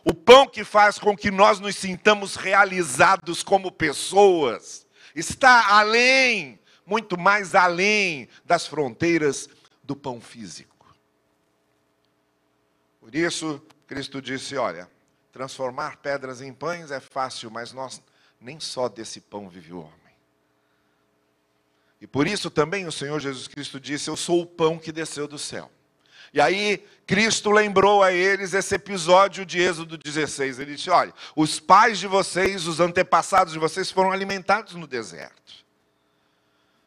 O 0.05 0.15
pão 0.15 0.47
que 0.47 0.63
faz 0.63 0.99
com 0.99 1.17
que 1.17 1.33
nós 1.33 1.59
nos 1.59 1.75
sintamos 1.75 2.37
realizados 2.37 3.43
como 3.43 3.73
pessoas. 3.73 4.87
Está 5.13 5.75
além, 5.77 6.61
muito 6.87 7.19
mais 7.19 7.57
além 7.57 8.29
das 8.45 8.67
fronteiras 8.67 9.49
do 9.83 9.97
pão 9.97 10.21
físico. 10.21 10.95
Por 13.01 13.15
isso, 13.15 13.61
Cristo 13.87 14.21
disse: 14.21 14.57
Olha, 14.57 14.91
transformar 15.33 15.99
pedras 15.99 16.41
em 16.41 16.53
pães 16.53 16.91
é 16.91 17.01
fácil, 17.01 17.51
mas 17.51 17.73
nós 17.73 18.03
nem 18.41 18.59
só 18.61 18.89
desse 18.89 19.21
pão 19.21 19.49
vive 19.49 19.73
o 19.73 19.81
homem. 19.81 20.07
E 22.01 22.07
por 22.07 22.27
isso 22.27 22.51
também 22.51 22.87
o 22.87 22.93
Senhor 22.93 23.19
Jesus 23.21 23.49
Cristo 23.49 23.81
disse: 23.81 24.09
Eu 24.09 24.17
sou 24.17 24.43
o 24.43 24.47
pão 24.47 24.79
que 24.79 24.93
desceu 24.93 25.27
do 25.27 25.39
céu. 25.39 25.71
E 26.33 26.41
aí 26.41 26.85
Cristo 27.07 27.51
lembrou 27.51 28.03
a 28.03 28.13
eles 28.13 28.53
esse 28.53 28.75
episódio 28.75 29.47
de 29.47 29.61
Êxodo 29.61 29.97
16. 29.97 30.59
Ele 30.59 30.75
disse: 30.75 30.91
Olha, 30.91 31.15
os 31.35 31.59
pais 31.59 31.99
de 31.99 32.07
vocês, 32.07 32.67
os 32.67 32.81
antepassados 32.81 33.53
de 33.53 33.59
vocês 33.59 33.91
foram 33.91 34.13
alimentados 34.13 34.75
no 34.75 34.87
deserto. 34.87 35.65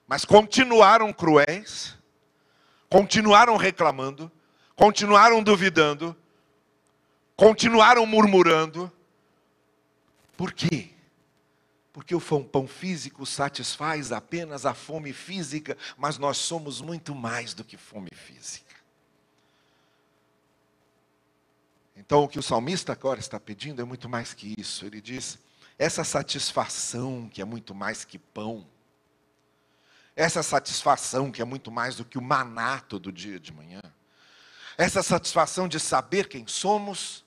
Mas 0.08 0.26
continuaram 0.26 1.14
cruéis, 1.14 1.96
continuaram 2.90 3.58
reclamando, 3.58 4.32
continuaram 4.76 5.42
duvidando, 5.44 6.16
continuaram 7.40 8.06
murmurando. 8.06 8.92
Por 10.36 10.52
quê? 10.52 10.90
Porque 11.94 12.14
o 12.14 12.20
pão 12.20 12.68
físico 12.68 13.26
satisfaz 13.26 14.12
apenas 14.12 14.66
a 14.66 14.74
fome 14.74 15.14
física, 15.14 15.78
mas 15.98 16.18
nós 16.18 16.38
somos 16.38 16.82
muito 16.82 17.16
mais 17.16 17.54
do 17.54 17.64
que 17.64 17.78
fome 17.78 18.10
física. 18.14 18.76
Então, 21.96 22.26
o 22.26 22.28
que 22.28 22.38
o 22.38 22.44
salmista 22.44 22.92
agora 22.92 23.22
está 23.22 23.40
pedindo 23.40 23.82
é 23.82 23.86
muito 23.86 24.10
mais 24.10 24.34
que 24.34 24.54
isso. 24.58 24.86
Ele 24.86 25.00
diz: 25.00 25.40
essa 25.78 26.04
satisfação 26.04 27.30
que 27.30 27.42
é 27.42 27.46
muito 27.46 27.74
mais 27.74 28.04
que 28.04 28.20
pão, 28.20 28.68
essa 30.14 30.44
satisfação 30.44 31.32
que 31.32 31.42
é 31.42 31.46
muito 31.46 31.72
mais 31.72 31.96
do 31.96 32.04
que 32.04 32.18
o 32.18 32.22
maná 32.22 32.82
todo 32.82 33.14
dia 33.14 33.40
de 33.40 33.54
manhã, 33.54 33.82
essa 34.78 35.02
satisfação 35.02 35.70
de 35.70 35.80
saber 35.80 36.28
quem 36.28 36.46
somos 36.46 37.24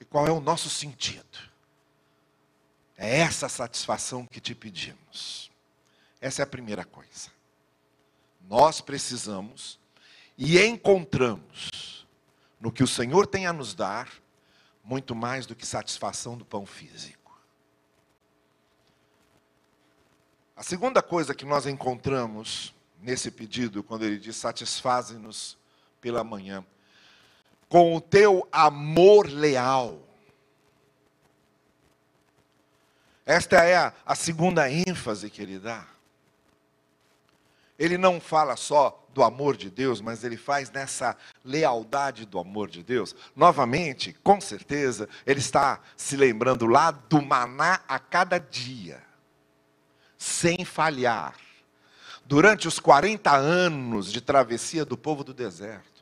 e 0.00 0.04
qual 0.04 0.26
é 0.26 0.30
o 0.30 0.40
nosso 0.40 0.68
sentido. 0.68 1.38
É 2.96 3.18
essa 3.18 3.48
satisfação 3.48 4.26
que 4.26 4.40
te 4.40 4.54
pedimos. 4.54 5.50
Essa 6.20 6.42
é 6.42 6.44
a 6.44 6.46
primeira 6.46 6.84
coisa. 6.84 7.30
Nós 8.48 8.80
precisamos 8.80 9.78
e 10.36 10.58
encontramos 10.60 12.06
no 12.60 12.72
que 12.72 12.82
o 12.82 12.88
Senhor 12.88 13.26
tem 13.26 13.46
a 13.46 13.52
nos 13.52 13.74
dar 13.74 14.10
muito 14.82 15.14
mais 15.14 15.46
do 15.46 15.54
que 15.54 15.66
satisfação 15.66 16.36
do 16.36 16.44
pão 16.44 16.66
físico. 16.66 17.24
A 20.56 20.62
segunda 20.62 21.02
coisa 21.02 21.34
que 21.34 21.44
nós 21.44 21.66
encontramos 21.66 22.74
nesse 23.00 23.30
pedido, 23.30 23.82
quando 23.82 24.04
ele 24.04 24.18
diz 24.18 24.36
satisfaze-nos 24.36 25.58
pela 26.00 26.22
manhã, 26.22 26.64
com 27.74 27.96
o 27.96 28.00
teu 28.00 28.46
amor 28.52 29.26
leal. 29.26 29.98
Esta 33.26 33.64
é 33.64 33.92
a, 34.06 34.14
segunda 34.14 34.70
ênfase 34.70 35.28
que 35.28 35.42
ele 35.42 35.58
dá. 35.58 35.84
ele 37.76 37.98
não 37.98 38.20
fala 38.20 38.54
só 38.54 39.04
do 39.12 39.24
amor 39.24 39.56
de 39.56 39.70
Deus, 39.70 40.00
mas 40.00 40.22
ele 40.22 40.36
faz 40.36 40.70
nessa 40.70 41.16
lealdade 41.44 42.24
do 42.24 42.38
amor 42.38 42.70
de 42.70 42.80
Deus. 42.80 43.12
Novamente, 43.34 44.12
com 44.22 44.40
certeza, 44.40 45.08
ele 45.26 45.40
está 45.40 45.80
se 45.96 46.16
lembrando 46.16 46.68
lá 46.68 46.92
do 46.92 47.20
maná 47.20 47.80
a 47.88 47.98
cada 47.98 48.38
dia, 48.38 49.02
sem 50.16 50.64
falhar. 50.64 51.34
Durante 52.24 52.68
os 52.68 52.78
40 52.78 53.34
anos 53.36 54.12
de 54.12 54.20
travessia 54.20 54.84
do 54.84 54.96
povo 54.96 55.24
do 55.24 55.34
deserto, 55.34 55.93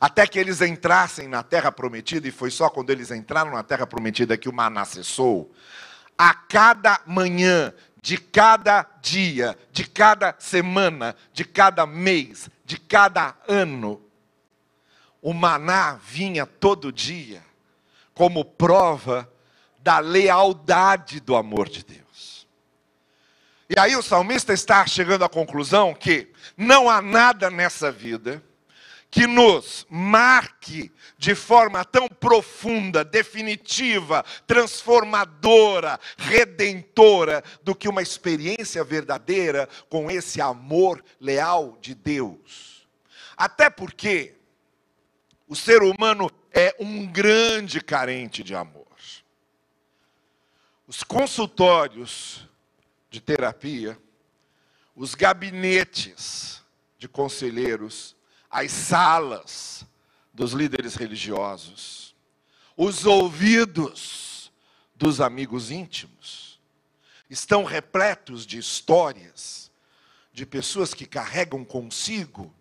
até 0.00 0.26
que 0.26 0.38
eles 0.38 0.60
entrassem 0.60 1.28
na 1.28 1.42
terra 1.42 1.72
prometida, 1.72 2.28
e 2.28 2.32
foi 2.32 2.50
só 2.50 2.68
quando 2.68 2.90
eles 2.90 3.10
entraram 3.10 3.52
na 3.52 3.62
terra 3.62 3.86
prometida 3.86 4.36
que 4.36 4.48
o 4.48 4.52
maná 4.52 4.84
cessou. 4.84 5.52
A 6.16 6.34
cada 6.34 7.00
manhã 7.06 7.72
de 8.02 8.16
cada 8.16 8.86
dia, 9.00 9.56
de 9.72 9.84
cada 9.84 10.34
semana, 10.38 11.16
de 11.32 11.44
cada 11.44 11.86
mês, 11.86 12.48
de 12.64 12.78
cada 12.78 13.36
ano. 13.46 14.02
O 15.20 15.32
maná 15.34 15.98
vinha 16.02 16.46
todo 16.46 16.92
dia, 16.92 17.44
como 18.14 18.44
prova 18.44 19.30
da 19.80 19.98
lealdade 19.98 21.20
do 21.20 21.36
amor 21.36 21.68
de 21.68 21.84
Deus. 21.84 22.46
E 23.68 23.78
aí 23.78 23.94
o 23.96 24.02
salmista 24.02 24.52
está 24.52 24.86
chegando 24.86 25.24
à 25.24 25.28
conclusão 25.28 25.92
que 25.92 26.32
não 26.56 26.88
há 26.88 27.02
nada 27.02 27.50
nessa 27.50 27.92
vida 27.92 28.42
que 29.10 29.26
nos 29.26 29.86
marque 29.88 30.92
de 31.16 31.34
forma 31.34 31.84
tão 31.84 32.08
profunda, 32.08 33.04
definitiva, 33.04 34.24
transformadora, 34.46 35.98
redentora, 36.16 37.42
do 37.62 37.74
que 37.74 37.88
uma 37.88 38.02
experiência 38.02 38.84
verdadeira 38.84 39.68
com 39.88 40.10
esse 40.10 40.40
amor 40.40 41.02
leal 41.20 41.78
de 41.80 41.94
Deus. 41.94 42.86
Até 43.36 43.70
porque 43.70 44.34
o 45.46 45.56
ser 45.56 45.82
humano 45.82 46.30
é 46.52 46.74
um 46.78 47.06
grande 47.06 47.80
carente 47.80 48.42
de 48.42 48.54
amor. 48.54 48.86
Os 50.86 51.02
consultórios 51.02 52.48
de 53.10 53.20
terapia, 53.20 53.98
os 54.96 55.14
gabinetes 55.14 56.62
de 56.98 57.06
conselheiros, 57.06 58.16
as 58.58 58.72
salas 58.72 59.86
dos 60.34 60.52
líderes 60.52 60.96
religiosos, 60.96 62.12
os 62.76 63.06
ouvidos 63.06 64.52
dos 64.96 65.20
amigos 65.20 65.70
íntimos, 65.70 66.60
estão 67.30 67.62
repletos 67.62 68.44
de 68.44 68.58
histórias 68.58 69.70
de 70.32 70.44
pessoas 70.44 70.92
que 70.92 71.06
carregam 71.06 71.64
consigo 71.64 72.52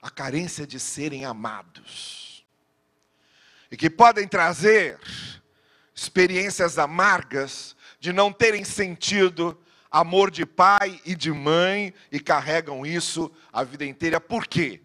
a 0.00 0.08
carência 0.08 0.64
de 0.64 0.78
serem 0.78 1.24
amados 1.24 2.44
e 3.72 3.76
que 3.76 3.90
podem 3.90 4.28
trazer 4.28 5.00
experiências 5.92 6.78
amargas 6.78 7.74
de 7.98 8.12
não 8.12 8.32
terem 8.32 8.64
sentido 8.64 9.60
amor 9.90 10.30
de 10.30 10.46
pai 10.46 11.00
e 11.04 11.16
de 11.16 11.32
mãe 11.32 11.92
e 12.12 12.20
carregam 12.20 12.86
isso 12.86 13.32
a 13.52 13.64
vida 13.64 13.84
inteira. 13.84 14.20
Por 14.20 14.46
quê? 14.46 14.80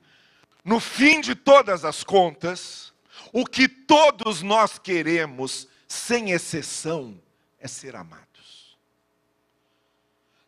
No 0.66 0.80
fim 0.80 1.22
de 1.22 1.36
todas 1.36 1.86
as 1.86 2.04
contas, 2.04 2.92
o 3.32 3.46
que 3.46 3.68
todos 3.68 4.42
nós 4.42 4.80
queremos, 4.80 5.68
sem 5.88 6.32
exceção, 6.32 7.22
é 7.60 7.68
ser 7.68 7.96
amados. 7.96 8.76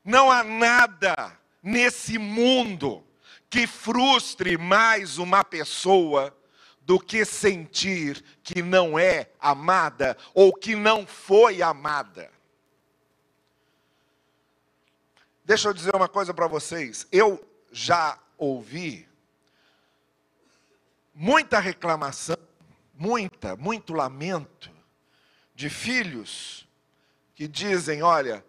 Não 0.03 0.31
há 0.31 0.43
nada 0.43 1.39
nesse 1.61 2.17
mundo 2.17 3.05
que 3.47 3.67
frustre 3.67 4.57
mais 4.57 5.19
uma 5.19 5.43
pessoa 5.43 6.35
do 6.81 6.99
que 6.99 7.23
sentir 7.23 8.23
que 8.41 8.63
não 8.63 8.97
é 8.97 9.29
amada 9.39 10.17
ou 10.33 10.51
que 10.51 10.75
não 10.75 11.05
foi 11.05 11.61
amada. 11.61 12.31
Deixa 15.45 15.67
eu 15.67 15.73
dizer 15.73 15.95
uma 15.95 16.09
coisa 16.09 16.33
para 16.33 16.47
vocês. 16.47 17.05
Eu 17.11 17.45
já 17.71 18.17
ouvi 18.37 19.07
muita 21.17 21.59
reclamação, 21.59 22.37
muita, 22.93 23.55
muito 23.55 23.91
lamento 23.91 24.71
de 25.55 25.67
filhos 25.67 26.67
que 27.33 27.47
dizem: 27.47 28.03
Olha, 28.03 28.45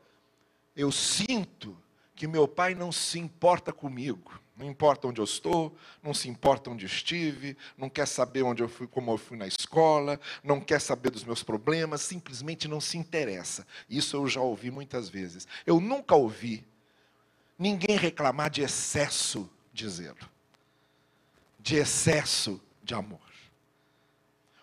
eu 0.76 0.92
sinto 0.92 1.76
que 2.14 2.26
meu 2.26 2.46
pai 2.46 2.74
não 2.74 2.92
se 2.92 3.18
importa 3.18 3.72
comigo. 3.72 4.38
Não 4.54 4.66
importa 4.66 5.06
onde 5.06 5.20
eu 5.20 5.24
estou, 5.24 5.74
não 6.02 6.12
se 6.12 6.28
importa 6.28 6.68
onde 6.68 6.84
estive, 6.84 7.56
não 7.76 7.88
quer 7.88 8.08
saber 8.08 8.42
onde 8.42 8.60
eu 8.60 8.68
fui, 8.68 8.88
como 8.88 9.12
eu 9.12 9.16
fui 9.16 9.36
na 9.36 9.46
escola, 9.46 10.20
não 10.42 10.60
quer 10.60 10.80
saber 10.80 11.10
dos 11.10 11.22
meus 11.22 11.44
problemas, 11.44 12.00
simplesmente 12.00 12.66
não 12.66 12.80
se 12.80 12.98
interessa. 12.98 13.64
Isso 13.88 14.16
eu 14.16 14.26
já 14.26 14.40
ouvi 14.40 14.68
muitas 14.68 15.08
vezes. 15.08 15.46
Eu 15.64 15.80
nunca 15.80 16.16
ouvi 16.16 16.66
ninguém 17.56 17.96
reclamar 17.96 18.50
de 18.50 18.62
excesso 18.62 19.48
de 19.72 19.88
zelo 19.88 20.37
de 21.68 21.76
excesso 21.76 22.58
de 22.82 22.94
amor. 22.94 23.20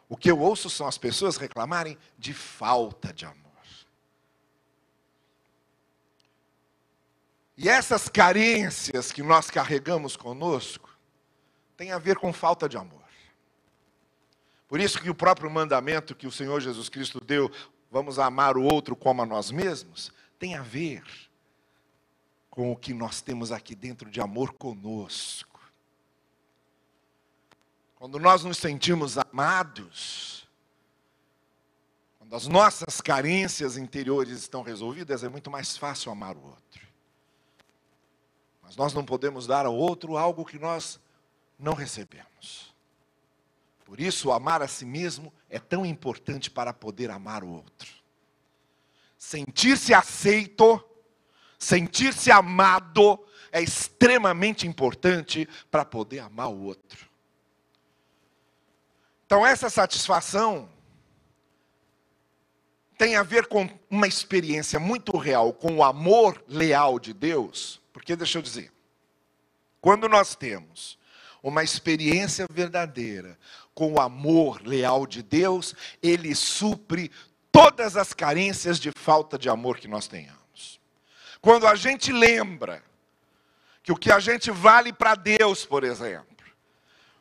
O 0.09 0.17
que 0.17 0.31
eu 0.31 0.39
ouço 0.39 0.71
são 0.71 0.87
as 0.87 0.97
pessoas 0.97 1.37
reclamarem 1.37 1.95
de 2.17 2.33
falta 2.33 3.13
de 3.13 3.25
amor. 3.25 3.45
E 7.55 7.69
essas 7.69 8.09
carências 8.09 9.11
que 9.11 9.21
nós 9.21 9.51
carregamos 9.51 10.17
conosco 10.17 10.89
têm 11.77 11.91
a 11.91 11.99
ver 11.99 12.17
com 12.17 12.33
falta 12.33 12.67
de 12.67 12.75
amor. 12.75 13.05
Por 14.67 14.79
isso 14.79 14.99
que 14.99 15.09
o 15.09 15.15
próprio 15.15 15.49
mandamento 15.49 16.15
que 16.15 16.25
o 16.25 16.31
Senhor 16.31 16.59
Jesus 16.59 16.89
Cristo 16.89 17.23
deu, 17.23 17.51
vamos 17.91 18.17
amar 18.17 18.57
o 18.57 18.63
outro 18.63 18.95
como 18.95 19.21
a 19.21 19.27
nós 19.27 19.51
mesmos, 19.51 20.11
tem 20.39 20.55
a 20.55 20.63
ver 20.63 21.03
com 22.49 22.71
o 22.71 22.75
que 22.75 22.95
nós 22.95 23.21
temos 23.21 23.51
aqui 23.51 23.75
dentro 23.75 24.09
de 24.09 24.19
amor 24.19 24.53
conosco. 24.53 25.54
Quando 27.95 28.19
nós 28.19 28.43
nos 28.43 28.57
sentimos 28.57 29.17
amados, 29.17 30.47
quando 32.19 32.35
as 32.35 32.47
nossas 32.47 32.99
carências 32.99 33.77
interiores 33.77 34.39
estão 34.39 34.61
resolvidas, 34.61 35.23
é 35.23 35.29
muito 35.29 35.49
mais 35.49 35.77
fácil 35.77 36.11
amar 36.11 36.35
o 36.35 36.43
outro. 36.43 36.85
Mas 38.61 38.75
nós 38.75 38.93
não 38.93 39.05
podemos 39.05 39.47
dar 39.47 39.65
ao 39.65 39.75
outro 39.75 40.17
algo 40.17 40.43
que 40.43 40.59
nós 40.59 40.99
não 41.57 41.73
recebemos. 41.73 42.73
Por 43.85 43.99
isso, 43.99 44.31
amar 44.31 44.61
a 44.61 44.67
si 44.67 44.83
mesmo 44.83 45.31
é 45.49 45.59
tão 45.59 45.85
importante 45.85 46.49
para 46.49 46.73
poder 46.73 47.11
amar 47.11 47.43
o 47.43 47.49
outro. 47.49 47.93
Sentir-se 49.17 49.93
aceito, 49.93 50.83
sentir-se 51.57 52.31
amado, 52.31 53.23
é 53.51 53.61
extremamente 53.61 54.67
importante 54.67 55.47
para 55.69 55.85
poder 55.85 56.19
amar 56.19 56.49
o 56.49 56.63
outro. 56.63 57.14
Então, 59.25 59.45
essa 59.45 59.69
satisfação 59.69 60.69
tem 62.97 63.15
a 63.15 63.23
ver 63.23 63.47
com 63.47 63.67
uma 63.89 64.07
experiência 64.07 64.79
muito 64.79 65.17
real, 65.17 65.51
com 65.51 65.77
o 65.77 65.83
amor 65.83 66.43
leal 66.47 66.99
de 66.99 67.13
Deus. 67.13 67.81
Porque, 67.91 68.15
deixa 68.15 68.37
eu 68.37 68.41
dizer, 68.41 68.71
quando 69.81 70.07
nós 70.07 70.35
temos 70.35 70.97
uma 71.43 71.63
experiência 71.63 72.47
verdadeira 72.49 73.37
com 73.73 73.93
o 73.93 74.01
amor 74.01 74.61
leal 74.65 75.05
de 75.05 75.21
Deus, 75.21 75.75
ele 76.01 76.33
supre 76.33 77.11
todas 77.51 77.97
as 77.97 78.13
carências 78.13 78.79
de 78.79 78.91
falta 78.91 79.37
de 79.37 79.49
amor 79.49 79.77
que 79.77 79.87
nós 79.87 80.07
tenhamos. 80.07 80.79
Quando 81.41 81.67
a 81.67 81.75
gente 81.75 82.11
lembra 82.11 82.83
que 83.83 83.91
o 83.91 83.95
que 83.95 84.11
a 84.11 84.19
gente 84.19 84.49
vale 84.49 84.91
para 84.91 85.13
Deus, 85.13 85.65
por 85.65 85.83
exemplo, 85.83 86.34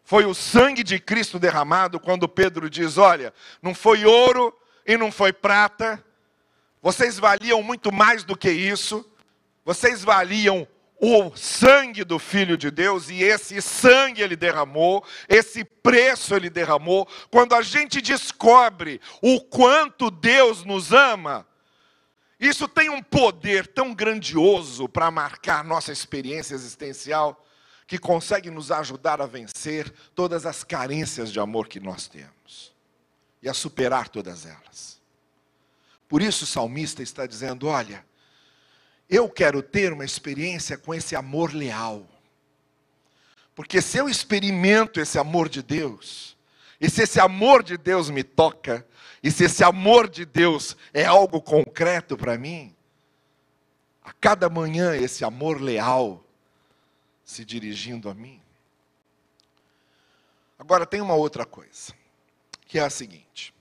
foi 0.05 0.27
o 0.27 0.35
sangue 0.35 0.85
de 0.85 1.01
Cristo 1.01 1.39
derramado, 1.39 1.99
quando 1.99 2.29
Pedro 2.29 2.69
diz: 2.69 2.99
Olha, 2.99 3.33
não 3.63 3.75
foi 3.75 4.05
ouro 4.05 4.57
e 4.87 4.97
não 4.99 5.11
foi 5.11 5.33
prata, 5.33 6.05
vocês 6.83 7.19
valiam 7.19 7.63
muito 7.63 7.91
mais 7.91 8.23
do 8.23 8.37
que 8.37 8.51
isso, 8.51 9.11
vocês 9.65 10.05
valiam 10.05 10.69
o 11.01 11.35
sangue 11.35 12.05
do 12.05 12.19
Filho 12.19 12.57
de 12.57 12.71
Deus, 12.71 13.09
e 13.09 13.23
esse 13.23 13.61
sangue 13.63 14.23
ele 14.23 14.37
derramou, 14.37 15.03
esse 15.27 15.65
preço 15.65 16.35
ele 16.35 16.51
derramou. 16.51 17.09
Quando 17.31 17.55
a 17.55 17.63
gente 17.63 18.03
descobre 18.03 19.01
o 19.23 19.41
quanto 19.41 20.11
Deus 20.11 20.65
nos 20.65 20.93
ama, 20.93 21.47
isso 22.39 22.69
tem 22.69 22.91
um 22.91 23.03
poder 23.03 23.67
tão 23.67 23.95
grandioso 23.95 24.87
para 24.87 25.11
marcar 25.11 25.65
nossa 25.65 25.91
experiência 25.91 26.55
existencial 26.55 27.43
que 27.87 27.99
consegue 27.99 28.51
nos 28.51 28.71
ajudar 28.71 29.21
a 29.21 29.27
vencer 29.27 29.93
todas 30.15 30.47
as 30.47 30.65
carências 30.65 31.31
de 31.31 31.39
amor 31.39 31.69
que 31.69 31.79
nós 31.79 32.09
temos 32.09 32.75
e 33.43 33.49
a 33.49 33.55
superar 33.55 34.09
todas 34.09 34.47
elas. 34.47 35.01
Por 36.09 36.23
isso 36.23 36.45
o 36.45 36.47
salmista 36.47 37.03
está 37.03 37.27
dizendo: 37.27 37.67
Olha, 37.67 38.05
eu 39.09 39.29
quero 39.29 39.63
ter 39.63 39.93
uma 39.93 40.05
experiência 40.05 40.79
com 40.79 40.95
esse 40.95 41.15
amor 41.15 41.53
leal. 41.53 42.09
Porque 43.55 43.81
se 43.81 43.99
eu 43.99 44.09
experimento 44.09 44.99
esse 44.99 45.19
amor 45.19 45.49
de 45.49 45.63
Deus, 45.63 46.37
e 46.81 46.91
se 46.91 47.03
esse 47.03 47.21
amor 47.21 47.63
de 47.63 47.77
Deus 47.77 48.11
me 48.11 48.25
toca, 48.25 48.85
e 49.23 49.31
se 49.31 49.45
esse 49.45 49.63
amor 49.63 50.09
de 50.09 50.25
Deus 50.25 50.77
é 50.93 51.05
algo 51.05 51.41
concreto 51.41 52.17
para 52.17 52.37
mim, 52.37 52.75
a 54.03 54.13
cada 54.13 54.49
manhã 54.49 54.97
esse 54.97 55.25
amor 55.25 55.61
leal 55.61 56.24
se 57.25 57.45
dirigindo 57.45 58.09
a 58.09 58.15
mim. 58.15 58.41
Agora 60.59 60.87
tem 60.87 61.01
uma 61.01 61.15
outra 61.15 61.45
coisa, 61.45 61.93
que 62.67 62.79
é 62.79 62.83
a 62.83 62.91
seguinte. 62.91 63.55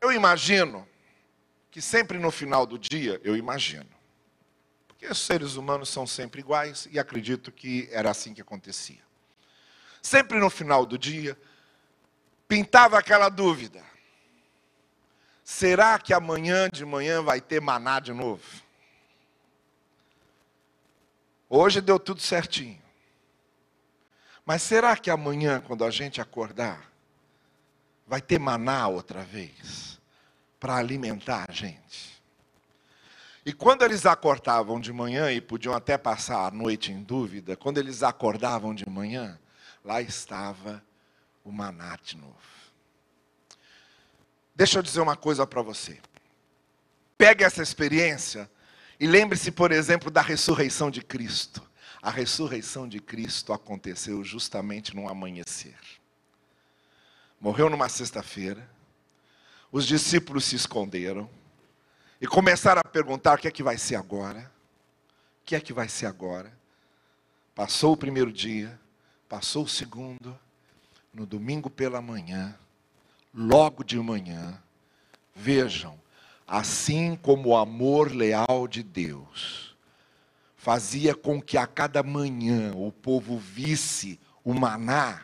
Eu 0.00 0.12
imagino 0.12 0.86
que 1.70 1.80
sempre 1.80 2.18
no 2.18 2.30
final 2.30 2.66
do 2.66 2.78
dia, 2.78 3.20
eu 3.24 3.36
imagino, 3.36 3.88
porque 4.86 5.06
os 5.06 5.18
seres 5.18 5.54
humanos 5.54 5.88
são 5.88 6.06
sempre 6.06 6.40
iguais 6.40 6.88
e 6.90 6.98
acredito 6.98 7.52
que 7.52 7.88
era 7.90 8.10
assim 8.10 8.34
que 8.34 8.40
acontecia. 8.40 9.02
Sempre 10.02 10.38
no 10.38 10.50
final 10.50 10.86
do 10.86 10.98
dia, 10.98 11.38
pintava 12.46 12.98
aquela 12.98 13.28
dúvida: 13.28 13.84
será 15.42 15.98
que 15.98 16.12
amanhã 16.12 16.68
de 16.68 16.84
manhã 16.84 17.22
vai 17.22 17.40
ter 17.40 17.60
maná 17.60 18.00
de 18.00 18.12
novo? 18.12 18.44
Hoje 21.48 21.80
deu 21.80 21.98
tudo 21.98 22.20
certinho. 22.20 22.80
Mas 24.44 24.62
será 24.62 24.96
que 24.96 25.10
amanhã, 25.10 25.60
quando 25.60 25.84
a 25.84 25.90
gente 25.90 26.20
acordar, 26.20 26.90
vai 28.06 28.20
ter 28.20 28.38
maná 28.38 28.88
outra 28.88 29.22
vez? 29.22 30.00
Para 30.58 30.76
alimentar 30.76 31.46
a 31.48 31.52
gente? 31.52 32.18
E 33.44 33.52
quando 33.52 33.82
eles 33.82 34.04
acordavam 34.04 34.80
de 34.80 34.92
manhã, 34.92 35.32
e 35.32 35.40
podiam 35.40 35.74
até 35.74 35.96
passar 35.96 36.46
a 36.46 36.50
noite 36.50 36.92
em 36.92 37.02
dúvida, 37.02 37.56
quando 37.56 37.78
eles 37.78 38.02
acordavam 38.02 38.74
de 38.74 38.88
manhã, 38.88 39.38
lá 39.84 40.02
estava 40.02 40.82
o 41.44 41.50
maná 41.50 41.96
de 42.02 42.16
novo. 42.16 42.34
Deixa 44.54 44.78
eu 44.78 44.82
dizer 44.82 45.00
uma 45.00 45.16
coisa 45.16 45.46
para 45.46 45.62
você. 45.62 45.98
Pegue 47.16 47.44
essa 47.44 47.62
experiência 47.62 48.50
e 49.00 49.06
lembre-se, 49.06 49.50
por 49.50 49.70
exemplo, 49.70 50.10
da 50.10 50.20
ressurreição 50.20 50.90
de 50.90 51.02
Cristo. 51.02 51.62
A 52.02 52.10
ressurreição 52.10 52.88
de 52.88 53.00
Cristo 53.00 53.52
aconteceu 53.52 54.22
justamente 54.24 54.94
no 54.94 55.08
amanhecer. 55.08 55.78
Morreu 57.40 57.70
numa 57.70 57.88
sexta-feira, 57.88 58.68
os 59.70 59.86
discípulos 59.86 60.44
se 60.44 60.56
esconderam 60.56 61.28
e 62.20 62.26
começaram 62.26 62.80
a 62.84 62.88
perguntar: 62.88 63.38
o 63.38 63.40
que 63.40 63.48
é 63.48 63.50
que 63.50 63.62
vai 63.62 63.78
ser 63.78 63.96
agora? 63.96 64.50
O 65.42 65.44
que 65.44 65.54
é 65.54 65.60
que 65.60 65.72
vai 65.72 65.88
ser 65.88 66.06
agora? 66.06 66.56
Passou 67.54 67.92
o 67.92 67.96
primeiro 67.96 68.32
dia, 68.32 68.78
passou 69.28 69.64
o 69.64 69.68
segundo, 69.68 70.38
no 71.12 71.26
domingo 71.26 71.68
pela 71.68 72.00
manhã, 72.00 72.56
logo 73.34 73.82
de 73.82 73.98
manhã, 73.98 74.60
vejam, 75.34 75.98
assim 76.48 77.14
como 77.14 77.50
o 77.50 77.56
amor 77.56 78.10
leal 78.10 78.66
de 78.66 78.82
Deus 78.82 79.76
fazia 80.56 81.14
com 81.14 81.40
que 81.40 81.58
a 81.58 81.66
cada 81.66 82.02
manhã 82.02 82.72
o 82.74 82.90
povo 82.90 83.38
visse 83.38 84.18
o 84.42 84.54
maná, 84.54 85.22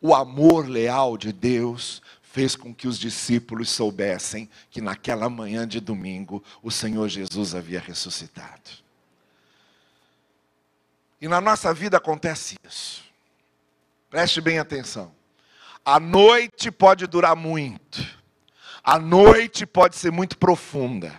o 0.00 0.14
amor 0.14 0.66
leal 0.66 1.16
de 1.16 1.32
Deus 1.32 2.02
fez 2.22 2.56
com 2.56 2.74
que 2.74 2.88
os 2.88 2.98
discípulos 2.98 3.70
soubessem 3.70 4.48
que 4.70 4.80
naquela 4.80 5.28
manhã 5.28 5.68
de 5.68 5.80
domingo 5.80 6.42
o 6.62 6.70
Senhor 6.70 7.08
Jesus 7.08 7.54
havia 7.54 7.80
ressuscitado. 7.80 8.70
E 11.20 11.28
na 11.28 11.40
nossa 11.40 11.72
vida 11.72 11.96
acontece 11.96 12.56
isso. 12.66 13.04
Preste 14.10 14.40
bem 14.40 14.58
atenção. 14.58 15.14
A 15.84 15.98
noite 15.98 16.70
pode 16.70 17.06
durar 17.06 17.34
muito. 17.34 18.15
A 18.86 19.00
noite 19.00 19.66
pode 19.66 19.96
ser 19.96 20.12
muito 20.12 20.38
profunda. 20.38 21.12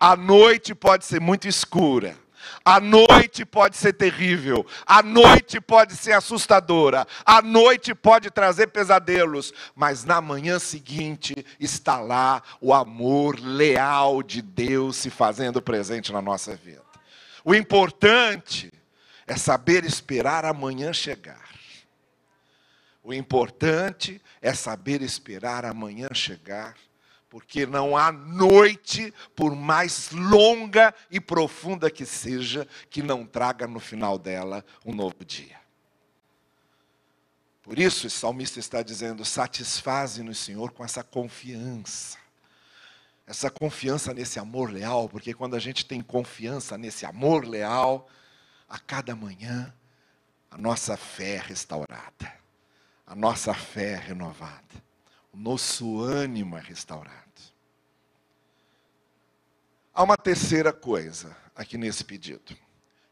A 0.00 0.16
noite 0.16 0.74
pode 0.74 1.04
ser 1.04 1.20
muito 1.20 1.46
escura. 1.46 2.18
A 2.64 2.80
noite 2.80 3.44
pode 3.44 3.76
ser 3.76 3.92
terrível, 3.92 4.66
a 4.84 5.02
noite 5.02 5.60
pode 5.62 5.96
ser 5.96 6.12
assustadora, 6.12 7.06
a 7.24 7.40
noite 7.40 7.94
pode 7.94 8.30
trazer 8.30 8.66
pesadelos, 8.66 9.50
mas 9.74 10.04
na 10.04 10.20
manhã 10.20 10.58
seguinte 10.58 11.34
está 11.58 11.98
lá 12.00 12.42
o 12.60 12.74
amor 12.74 13.38
leal 13.40 14.22
de 14.22 14.42
Deus 14.42 14.96
se 14.96 15.08
fazendo 15.08 15.62
presente 15.62 16.12
na 16.12 16.20
nossa 16.20 16.54
vida. 16.54 16.82
O 17.42 17.54
importante 17.54 18.70
é 19.26 19.36
saber 19.36 19.84
esperar 19.84 20.44
a 20.44 20.52
manhã 20.52 20.92
chegar. 20.92 21.48
O 23.02 23.14
importante 23.14 24.20
é 24.42 24.52
saber 24.52 25.00
esperar 25.00 25.64
a 25.64 25.72
manhã 25.72 26.08
chegar 26.12 26.74
porque 27.34 27.66
não 27.66 27.96
há 27.96 28.12
noite, 28.12 29.12
por 29.34 29.56
mais 29.56 30.12
longa 30.12 30.94
e 31.10 31.18
profunda 31.18 31.90
que 31.90 32.06
seja, 32.06 32.64
que 32.88 33.02
não 33.02 33.26
traga 33.26 33.66
no 33.66 33.80
final 33.80 34.16
dela 34.16 34.64
um 34.86 34.94
novo 34.94 35.24
dia. 35.24 35.60
Por 37.60 37.76
isso, 37.76 38.06
o 38.06 38.10
salmista 38.10 38.60
está 38.60 38.84
dizendo: 38.84 39.24
satisfaze-nos, 39.24 40.38
Senhor, 40.38 40.70
com 40.70 40.84
essa 40.84 41.02
confiança. 41.02 42.18
Essa 43.26 43.50
confiança 43.50 44.14
nesse 44.14 44.38
amor 44.38 44.70
leal, 44.70 45.08
porque 45.08 45.34
quando 45.34 45.56
a 45.56 45.58
gente 45.58 45.84
tem 45.84 46.00
confiança 46.00 46.78
nesse 46.78 47.04
amor 47.04 47.44
leal, 47.44 48.08
a 48.68 48.78
cada 48.78 49.16
manhã 49.16 49.74
a 50.52 50.56
nossa 50.56 50.96
fé 50.96 51.34
é 51.34 51.40
restaurada, 51.40 52.32
a 53.04 53.16
nossa 53.16 53.52
fé 53.52 53.94
é 53.94 53.96
renovada, 53.96 54.83
nosso 55.34 56.00
ânimo 56.00 56.56
é 56.56 56.60
restaurado. 56.60 57.24
Há 59.92 60.02
uma 60.02 60.16
terceira 60.16 60.72
coisa 60.72 61.36
aqui 61.54 61.78
nesse 61.78 62.04
pedido, 62.04 62.56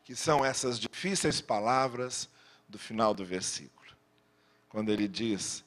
que 0.05 0.17
são 0.17 0.45
essas 0.45 0.79
difíceis 0.79 1.41
palavras 1.41 2.29
do 2.69 2.79
final 2.79 3.15
do 3.15 3.25
versículo. 3.25 3.97
Quando 4.69 4.91
ele 4.91 5.07
diz: 5.07 5.65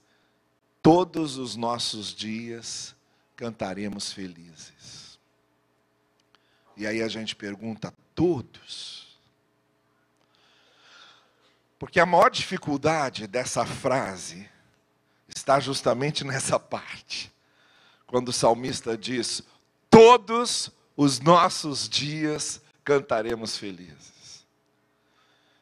Todos 0.81 1.37
os 1.37 1.55
nossos 1.55 2.13
dias 2.13 2.95
cantaremos 3.35 4.11
felizes. 4.11 5.19
E 6.75 6.85
aí 6.85 7.01
a 7.01 7.07
gente 7.07 7.35
pergunta: 7.35 7.93
todos? 8.13 9.17
Porque 11.79 11.99
a 11.99 12.05
maior 12.05 12.29
dificuldade 12.29 13.27
dessa 13.27 13.65
frase 13.65 14.49
está 15.35 15.59
justamente 15.59 16.23
nessa 16.23 16.57
parte. 16.57 17.31
Quando 18.07 18.29
o 18.29 18.33
salmista 18.33 18.97
diz: 18.97 19.43
Todos 19.89 20.71
os 20.95 21.19
nossos 21.19 21.89
dias 21.89 22.61
cantaremos 22.83 23.57
felizes. 23.57 24.45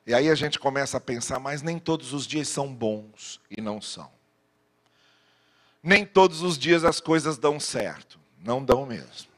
E 0.05 0.13
aí 0.13 0.29
a 0.29 0.35
gente 0.35 0.59
começa 0.59 0.97
a 0.97 1.01
pensar, 1.01 1.39
mas 1.39 1.61
nem 1.61 1.79
todos 1.79 2.13
os 2.13 2.27
dias 2.27 2.47
são 2.49 2.73
bons 2.73 3.39
e 3.49 3.61
não 3.61 3.81
são. 3.81 4.11
Nem 5.81 6.05
todos 6.05 6.41
os 6.41 6.57
dias 6.57 6.83
as 6.83 6.99
coisas 6.99 7.37
dão 7.37 7.59
certo, 7.59 8.19
não 8.37 8.63
dão 8.63 8.85
mesmo. 8.85 9.31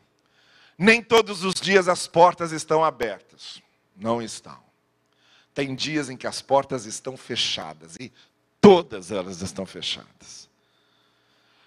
Nem 0.78 1.02
todos 1.02 1.44
os 1.44 1.54
dias 1.54 1.88
as 1.88 2.08
portas 2.08 2.52
estão 2.52 2.84
abertas, 2.84 3.62
não 3.96 4.22
estão. 4.22 4.64
Tem 5.54 5.74
dias 5.74 6.10
em 6.10 6.18
que 6.18 6.28
as 6.28 6.42
portas 6.42 6.86
estão 6.86 7.16
fechadas 7.16 7.96
e 7.96 8.12
todas 8.66 9.12
elas 9.12 9.42
estão 9.42 9.64
fechadas. 9.64 10.50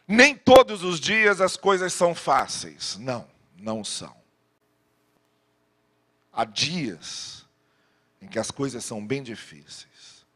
Nem 0.07 0.35
todos 0.35 0.83
os 0.83 0.99
dias 0.99 1.41
as 1.41 1.57
coisas 1.57 1.93
são 1.93 2.13
fáceis, 2.13 2.97
não, 2.99 3.29
não 3.57 3.85
são. 3.85 4.17
Há 6.33 6.45
dias 6.45 7.47
em 8.21 8.27
que 8.27 8.39
as 8.39 8.51
coisas 8.51 8.85
são 8.85 9.07
bem 9.07 9.23
difíceis. 9.23 10.27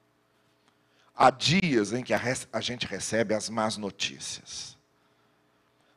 Há 1.17 1.31
dias 1.31 1.93
em 1.93 2.03
que 2.05 2.15
a, 2.15 2.61
gente 2.61 2.87
recebe 2.87 3.35
as 3.35 3.49
más 3.49 3.77
notícias. 3.77 4.79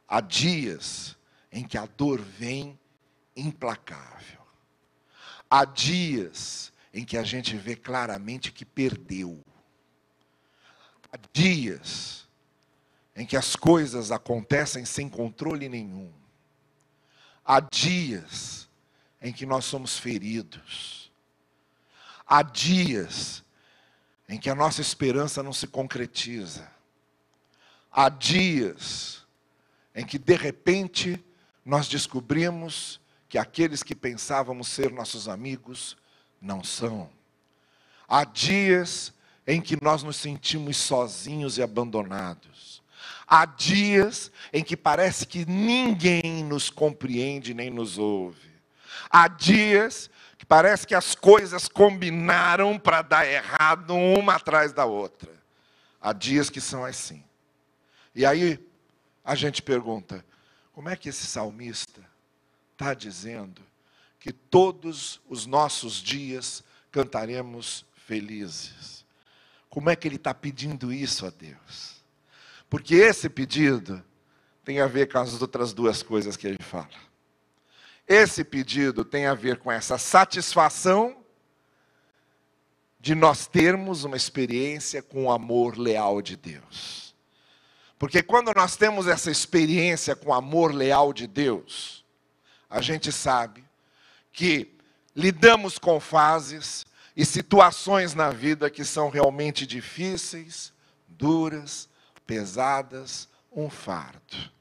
Há 0.07 0.19
dias 0.19 1.15
em 1.51 1.63
que 1.63 1.77
a 1.77 1.85
dor 1.85 2.19
vem 2.19 2.79
implacável. 3.35 4.41
Há 5.47 5.63
dias 5.63 6.73
em 6.91 7.05
que 7.05 7.17
a 7.17 7.23
gente 7.23 7.55
vê 7.55 7.75
claramente 7.75 8.51
que 8.51 8.65
perdeu. 8.65 9.43
Há 11.15 11.19
dias 11.31 12.27
em 13.15 13.25
que 13.25 13.37
as 13.37 13.55
coisas 13.55 14.11
acontecem 14.11 14.83
sem 14.83 15.07
controle 15.07 15.69
nenhum. 15.69 16.11
Há 17.45 17.61
dias 17.61 18.67
em 19.21 19.31
que 19.31 19.45
nós 19.45 19.63
somos 19.63 19.97
feridos. 19.97 21.09
Há 22.27 22.41
dias 22.41 23.45
em 24.27 24.37
que 24.37 24.49
a 24.49 24.55
nossa 24.55 24.81
esperança 24.81 25.41
não 25.41 25.53
se 25.53 25.67
concretiza. 25.67 26.69
Há 27.89 28.09
dias 28.09 29.25
em 29.95 30.05
que, 30.05 30.19
de 30.19 30.35
repente, 30.35 31.23
nós 31.63 31.87
descobrimos 31.87 32.99
que 33.29 33.37
aqueles 33.37 33.81
que 33.81 33.95
pensávamos 33.95 34.67
ser 34.67 34.91
nossos 34.91 35.29
amigos 35.29 35.95
não 36.41 36.61
são. 36.61 37.09
Há 38.05 38.25
dias 38.25 39.13
em 39.47 39.61
que 39.61 39.81
nós 39.81 40.03
nos 40.03 40.17
sentimos 40.17 40.77
sozinhos 40.77 41.57
e 41.57 41.63
abandonados. 41.63 42.83
Há 43.27 43.45
dias 43.45 44.31
em 44.53 44.63
que 44.63 44.77
parece 44.77 45.25
que 45.25 45.45
ninguém 45.45 46.43
nos 46.43 46.69
compreende 46.69 47.53
nem 47.53 47.69
nos 47.69 47.97
ouve. 47.97 48.51
Há 49.09 49.27
dias 49.27 50.09
que 50.37 50.45
parece 50.45 50.85
que 50.85 50.93
as 50.93 51.15
coisas 51.15 51.67
combinaram 51.67 52.77
para 52.77 53.01
dar 53.01 53.25
errado 53.25 53.95
uma 53.95 54.35
atrás 54.35 54.73
da 54.73 54.85
outra. 54.85 55.31
Há 55.99 56.13
dias 56.13 56.49
que 56.49 56.61
são 56.61 56.85
assim. 56.85 57.23
E 58.13 58.25
aí 58.25 58.59
a 59.23 59.33
gente 59.33 59.61
pergunta: 59.61 60.23
como 60.71 60.89
é 60.89 60.95
que 60.95 61.09
esse 61.09 61.25
salmista 61.25 62.01
está 62.73 62.93
dizendo 62.93 63.61
que 64.19 64.31
todos 64.31 65.21
os 65.27 65.45
nossos 65.45 65.95
dias 65.95 66.63
cantaremos 66.91 67.85
felizes? 68.05 69.04
Como 69.75 69.89
é 69.89 69.95
que 69.97 70.07
ele 70.07 70.15
está 70.15 70.33
pedindo 70.33 70.93
isso 70.93 71.25
a 71.25 71.29
Deus? 71.29 72.01
Porque 72.69 72.95
esse 72.95 73.27
pedido 73.27 74.01
tem 74.63 74.79
a 74.79 74.87
ver 74.87 75.11
com 75.11 75.17
as 75.17 75.41
outras 75.41 75.73
duas 75.73 76.01
coisas 76.01 76.37
que 76.37 76.47
ele 76.47 76.63
fala. 76.63 76.87
Esse 78.07 78.41
pedido 78.45 79.03
tem 79.03 79.25
a 79.25 79.33
ver 79.33 79.57
com 79.57 79.69
essa 79.69 79.97
satisfação 79.97 81.17
de 83.01 83.13
nós 83.13 83.47
termos 83.47 84.05
uma 84.05 84.15
experiência 84.15 85.03
com 85.03 85.25
o 85.25 85.29
amor 85.29 85.77
leal 85.77 86.21
de 86.21 86.37
Deus. 86.37 87.13
Porque 87.99 88.23
quando 88.23 88.53
nós 88.53 88.77
temos 88.77 89.07
essa 89.07 89.29
experiência 89.29 90.15
com 90.15 90.29
o 90.29 90.33
amor 90.33 90.73
leal 90.73 91.11
de 91.11 91.27
Deus, 91.27 92.05
a 92.69 92.79
gente 92.79 93.11
sabe 93.11 93.61
que 94.31 94.73
lidamos 95.13 95.77
com 95.77 95.99
fases, 95.99 96.85
e 97.15 97.25
situações 97.25 98.13
na 98.13 98.29
vida 98.29 98.69
que 98.69 98.83
são 98.83 99.09
realmente 99.09 99.65
difíceis, 99.65 100.73
duras, 101.07 101.87
pesadas, 102.25 103.29
um 103.51 103.69
fardo. 103.69 104.51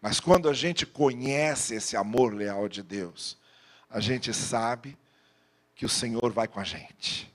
Mas 0.00 0.20
quando 0.20 0.48
a 0.48 0.52
gente 0.52 0.86
conhece 0.86 1.74
esse 1.74 1.96
amor 1.96 2.34
leal 2.34 2.68
de 2.68 2.82
Deus, 2.82 3.36
a 3.90 4.00
gente 4.00 4.32
sabe 4.32 4.96
que 5.74 5.84
o 5.84 5.88
Senhor 5.88 6.32
vai 6.32 6.46
com 6.46 6.60
a 6.60 6.64
gente. 6.64 7.32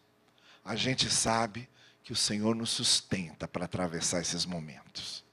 A 0.63 0.75
gente 0.75 1.09
sabe 1.09 1.67
que 2.03 2.13
o 2.13 2.15
Senhor 2.15 2.55
nos 2.55 2.69
sustenta 2.69 3.47
para 3.47 3.65
atravessar 3.65 4.21
esses 4.21 4.45
momentos. 4.45 5.23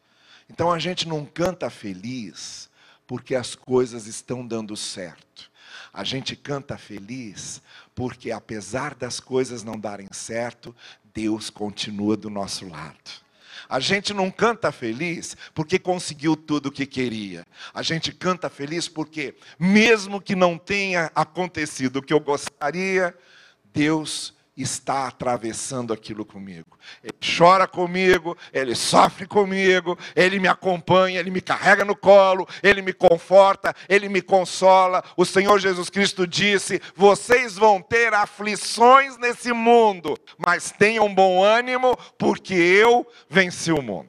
Então 0.49 0.73
a 0.73 0.79
gente 0.79 1.09
não 1.09 1.25
canta 1.25 1.71
feliz 1.71 2.69
porque 3.07 3.35
as 3.35 3.55
coisas 3.55 4.07
estão 4.07 4.47
dando 4.47 4.77
certo. 4.77 5.51
A 5.93 6.05
gente 6.05 6.35
canta 6.35 6.77
feliz 6.77 7.63
porque, 7.95 8.31
apesar 8.31 8.95
das 8.95 9.21
coisas 9.21 9.63
não 9.63 9.79
darem 9.79 10.09
certo, 10.13 10.75
Deus 11.15 11.49
continua 11.49 12.17
do 12.17 12.29
nosso 12.29 12.69
lado. 12.69 13.25
A 13.69 13.81
gente 13.81 14.13
não 14.13 14.31
canta 14.31 14.71
feliz 14.73 15.37
porque 15.55 15.79
conseguiu 15.79 16.37
tudo 16.37 16.67
o 16.67 16.73
que 16.73 16.85
queria. 16.85 17.47
A 17.73 17.83
gente 17.83 18.13
canta 18.13 18.51
feliz 18.51 18.89
porque, 18.89 19.35
mesmo 19.59 20.21
que 20.21 20.35
não 20.35 20.59
tenha 20.59 21.11
acontecido 21.15 21.97
o 21.97 22.03
que 22.03 22.13
eu 22.13 22.21
gostaria, 22.21 23.17
Deus 23.73 24.35
está 24.57 25.09
atravessando 25.09 25.93
aquilo 25.93 26.25
comigo. 26.25 26.79
Ele 27.03 27.15
chora 27.37 27.67
comigo, 27.67 28.37
ele 28.53 28.75
sofre 28.75 29.27
comigo, 29.27 29.99
ele 30.15 30.39
me 30.39 30.47
acompanha, 30.47 31.19
ele 31.19 31.31
me 31.31 31.41
carrega 31.41 31.85
no 31.85 31.97
colo, 31.97 32.47
ele 32.63 32.81
me 32.81 32.93
conforta, 32.93 33.75
ele 33.89 34.09
me 34.09 34.23
consola. 34.23 35.03
O 35.17 35.25
Senhor 35.25 35.59
Jesus 35.59 35.91
Cristo 35.91 36.27
disse: 36.27 36.81
Vocês 36.95 37.57
vão 37.57 37.83
ter 37.83 38.15
aflições 38.15 39.17
nesse 39.19 39.53
mundo, 39.53 40.17
mas 40.39 40.71
tenham 40.71 41.13
bom 41.13 41.43
ânimo, 41.43 41.97
porque 42.17 42.55
eu 42.55 43.07
venci 43.29 43.73
o 43.73 43.83
mundo. 43.83 44.09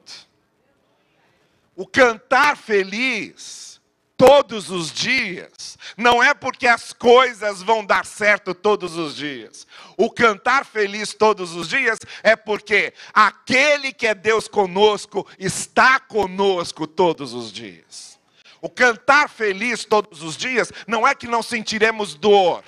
O 1.74 1.86
cantar 1.86 2.56
feliz 2.56 3.75
todos 4.16 4.70
os 4.70 4.90
dias, 4.90 5.76
não 5.96 6.22
é 6.22 6.32
porque 6.32 6.66
as 6.66 6.92
coisas 6.92 7.62
vão 7.62 7.84
dar 7.84 8.06
certo 8.06 8.54
todos 8.54 8.96
os 8.96 9.14
dias. 9.14 9.66
O 9.96 10.10
cantar 10.10 10.64
feliz 10.64 11.12
todos 11.12 11.54
os 11.54 11.68
dias 11.68 11.98
é 12.22 12.34
porque 12.34 12.94
aquele 13.12 13.92
que 13.92 14.06
é 14.06 14.14
Deus 14.14 14.48
conosco 14.48 15.26
está 15.38 16.00
conosco 16.00 16.86
todos 16.86 17.34
os 17.34 17.52
dias. 17.52 18.18
O 18.60 18.70
cantar 18.70 19.28
feliz 19.28 19.84
todos 19.84 20.22
os 20.22 20.36
dias 20.36 20.72
não 20.86 21.06
é 21.06 21.14
que 21.14 21.26
não 21.26 21.42
sentiremos 21.42 22.14
dor, 22.14 22.64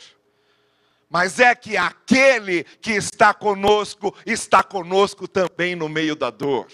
mas 1.09 1.41
é 1.41 1.55
que 1.55 1.79
aquele 1.79 2.65
que 2.83 2.93
está 2.93 3.33
conosco 3.33 4.15
está 4.27 4.63
conosco 4.63 5.27
também 5.27 5.75
no 5.75 5.89
meio 5.89 6.15
da 6.15 6.29
dor. 6.29 6.67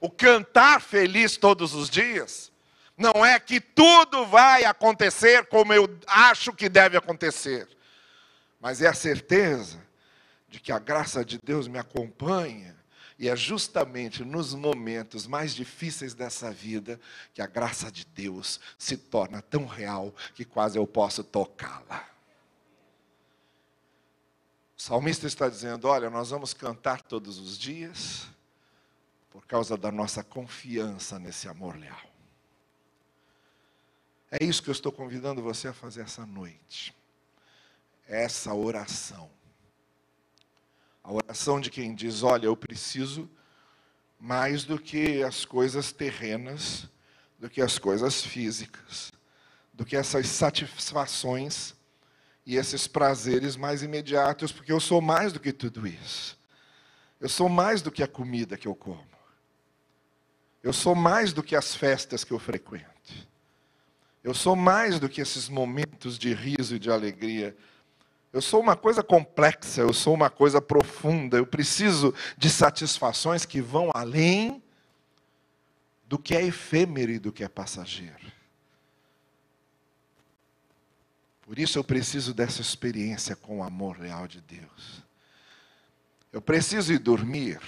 O 0.00 0.08
cantar 0.08 0.80
feliz 0.80 1.36
todos 1.36 1.74
os 1.74 1.90
dias 1.90 2.53
não 2.96 3.24
é 3.24 3.38
que 3.40 3.60
tudo 3.60 4.24
vai 4.26 4.64
acontecer 4.64 5.46
como 5.46 5.72
eu 5.72 5.88
acho 6.06 6.52
que 6.52 6.68
deve 6.68 6.96
acontecer, 6.96 7.68
mas 8.60 8.80
é 8.80 8.86
a 8.86 8.94
certeza 8.94 9.82
de 10.48 10.60
que 10.60 10.70
a 10.70 10.78
graça 10.78 11.24
de 11.24 11.38
Deus 11.42 11.66
me 11.66 11.78
acompanha, 11.78 12.74
e 13.18 13.28
é 13.28 13.36
justamente 13.36 14.24
nos 14.24 14.54
momentos 14.54 15.26
mais 15.26 15.54
difíceis 15.54 16.14
dessa 16.14 16.50
vida 16.50 17.00
que 17.32 17.40
a 17.40 17.46
graça 17.46 17.90
de 17.90 18.04
Deus 18.04 18.60
se 18.78 18.96
torna 18.96 19.40
tão 19.40 19.66
real 19.66 20.14
que 20.34 20.44
quase 20.44 20.78
eu 20.78 20.86
posso 20.86 21.22
tocá-la. 21.22 22.08
O 24.76 24.82
salmista 24.82 25.26
está 25.26 25.48
dizendo: 25.48 25.88
Olha, 25.88 26.10
nós 26.10 26.30
vamos 26.30 26.52
cantar 26.52 27.02
todos 27.02 27.38
os 27.38 27.56
dias, 27.56 28.26
por 29.30 29.46
causa 29.46 29.76
da 29.76 29.92
nossa 29.92 30.22
confiança 30.22 31.18
nesse 31.18 31.48
amor 31.48 31.76
leal. 31.76 32.13
É 34.36 34.42
isso 34.44 34.60
que 34.60 34.68
eu 34.68 34.72
estou 34.72 34.90
convidando 34.90 35.40
você 35.40 35.68
a 35.68 35.72
fazer 35.72 36.00
essa 36.00 36.26
noite. 36.26 36.92
Essa 38.04 38.52
oração. 38.52 39.30
A 41.04 41.12
oração 41.12 41.60
de 41.60 41.70
quem 41.70 41.94
diz: 41.94 42.24
Olha, 42.24 42.46
eu 42.46 42.56
preciso 42.56 43.30
mais 44.18 44.64
do 44.64 44.76
que 44.76 45.22
as 45.22 45.44
coisas 45.44 45.92
terrenas, 45.92 46.88
do 47.38 47.48
que 47.48 47.62
as 47.62 47.78
coisas 47.78 48.24
físicas, 48.24 49.12
do 49.72 49.84
que 49.84 49.94
essas 49.94 50.26
satisfações 50.26 51.76
e 52.44 52.56
esses 52.56 52.88
prazeres 52.88 53.54
mais 53.54 53.84
imediatos, 53.84 54.50
porque 54.50 54.72
eu 54.72 54.80
sou 54.80 55.00
mais 55.00 55.32
do 55.32 55.38
que 55.38 55.52
tudo 55.52 55.86
isso. 55.86 56.36
Eu 57.20 57.28
sou 57.28 57.48
mais 57.48 57.82
do 57.82 57.92
que 57.92 58.02
a 58.02 58.08
comida 58.08 58.56
que 58.56 58.66
eu 58.66 58.74
como. 58.74 59.06
Eu 60.60 60.72
sou 60.72 60.96
mais 60.96 61.32
do 61.32 61.40
que 61.40 61.54
as 61.54 61.72
festas 61.72 62.24
que 62.24 62.32
eu 62.32 62.38
frequento. 62.40 62.93
Eu 64.24 64.32
sou 64.32 64.56
mais 64.56 64.98
do 64.98 65.06
que 65.06 65.20
esses 65.20 65.50
momentos 65.50 66.18
de 66.18 66.32
riso 66.32 66.76
e 66.76 66.78
de 66.78 66.90
alegria. 66.90 67.54
Eu 68.32 68.40
sou 68.40 68.58
uma 68.58 68.74
coisa 68.74 69.02
complexa, 69.02 69.82
eu 69.82 69.92
sou 69.92 70.14
uma 70.14 70.30
coisa 70.30 70.62
profunda. 70.62 71.36
Eu 71.36 71.46
preciso 71.46 72.14
de 72.38 72.48
satisfações 72.48 73.44
que 73.44 73.60
vão 73.60 73.90
além 73.92 74.62
do 76.06 76.18
que 76.18 76.34
é 76.34 76.42
efêmero 76.42 77.12
e 77.12 77.18
do 77.18 77.30
que 77.30 77.44
é 77.44 77.48
passageiro. 77.48 78.32
Por 81.42 81.58
isso 81.58 81.78
eu 81.78 81.84
preciso 81.84 82.32
dessa 82.32 82.62
experiência 82.62 83.36
com 83.36 83.58
o 83.58 83.62
amor 83.62 83.98
real 83.98 84.26
de 84.26 84.40
Deus. 84.40 85.04
Eu 86.32 86.40
preciso 86.40 86.94
ir 86.94 86.98
dormir 86.98 87.60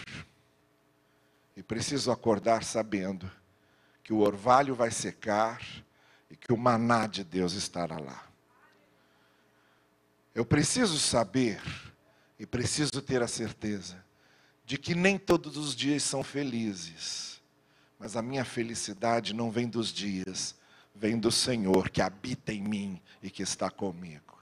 e 1.54 1.62
preciso 1.62 2.10
acordar 2.10 2.64
sabendo 2.64 3.30
que 4.02 4.14
o 4.14 4.20
orvalho 4.20 4.74
vai 4.74 4.90
secar 4.90 5.60
e 6.30 6.36
que 6.36 6.52
o 6.52 6.56
maná 6.56 7.06
de 7.06 7.22
Deus 7.22 7.52
estará 7.52 7.98
lá. 7.98 8.26
Eu 10.34 10.44
preciso 10.44 10.98
saber 10.98 11.62
e 12.38 12.44
preciso 12.46 13.00
ter 13.00 13.22
a 13.22 13.28
certeza 13.28 14.04
de 14.64 14.76
que 14.76 14.94
nem 14.94 15.16
todos 15.16 15.56
os 15.56 15.74
dias 15.74 16.02
são 16.02 16.24
felizes, 16.24 17.40
mas 17.98 18.16
a 18.16 18.22
minha 18.22 18.44
felicidade 18.44 19.32
não 19.32 19.50
vem 19.50 19.68
dos 19.68 19.92
dias, 19.92 20.56
vem 20.94 21.18
do 21.18 21.30
Senhor 21.30 21.88
que 21.88 22.02
habita 22.02 22.52
em 22.52 22.62
mim 22.62 23.00
e 23.22 23.30
que 23.30 23.42
está 23.42 23.70
comigo. 23.70 24.36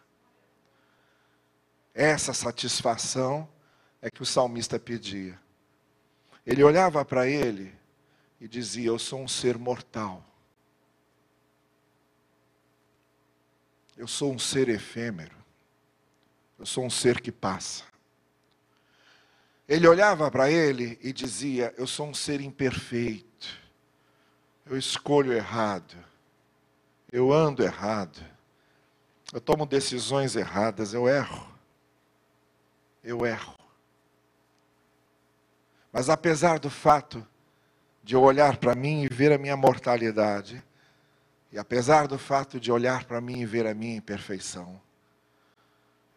Essa 1.92 2.32
satisfação 2.32 3.48
é 4.00 4.10
que 4.10 4.22
o 4.22 4.26
salmista 4.26 4.78
pedia. 4.78 5.38
Ele 6.44 6.64
olhava 6.64 7.04
para 7.04 7.28
ele 7.28 7.72
e 8.40 8.48
dizia: 8.48 8.88
Eu 8.88 8.98
sou 8.98 9.20
um 9.20 9.28
ser 9.28 9.56
mortal 9.56 10.24
Eu 13.96 14.08
sou 14.08 14.32
um 14.32 14.38
ser 14.38 14.68
efêmero. 14.68 15.36
Eu 16.58 16.66
sou 16.66 16.84
um 16.84 16.90
ser 16.90 17.20
que 17.20 17.30
passa. 17.30 17.84
Ele 19.68 19.88
olhava 19.88 20.30
para 20.30 20.50
ele 20.50 20.98
e 21.02 21.12
dizia: 21.12 21.72
Eu 21.76 21.86
sou 21.86 22.08
um 22.08 22.14
ser 22.14 22.40
imperfeito. 22.40 23.48
Eu 24.66 24.76
escolho 24.76 25.32
errado. 25.32 25.96
Eu 27.10 27.32
ando 27.32 27.62
errado. 27.62 28.24
Eu 29.32 29.40
tomo 29.40 29.66
decisões 29.66 30.36
erradas. 30.36 30.92
Eu 30.92 31.08
erro. 31.08 31.52
Eu 33.02 33.24
erro. 33.24 33.54
Mas 35.92 36.08
apesar 36.08 36.58
do 36.58 36.68
fato 36.68 37.26
de 38.02 38.14
eu 38.14 38.22
olhar 38.22 38.56
para 38.56 38.74
mim 38.74 39.04
e 39.04 39.08
ver 39.08 39.32
a 39.32 39.38
minha 39.38 39.56
mortalidade, 39.56 40.62
e 41.54 41.58
apesar 41.58 42.08
do 42.08 42.18
fato 42.18 42.58
de 42.58 42.72
olhar 42.72 43.04
para 43.04 43.20
mim 43.20 43.38
e 43.38 43.46
ver 43.46 43.64
a 43.64 43.72
minha 43.72 43.94
imperfeição, 43.94 44.82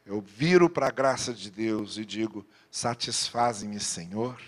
eu 0.03 0.19
viro 0.19 0.67
para 0.67 0.87
a 0.87 0.91
graça 0.91 1.31
de 1.31 1.51
Deus 1.51 1.97
e 1.97 2.03
digo: 2.03 2.43
satisfaze-me, 2.71 3.79
Senhor, 3.79 4.41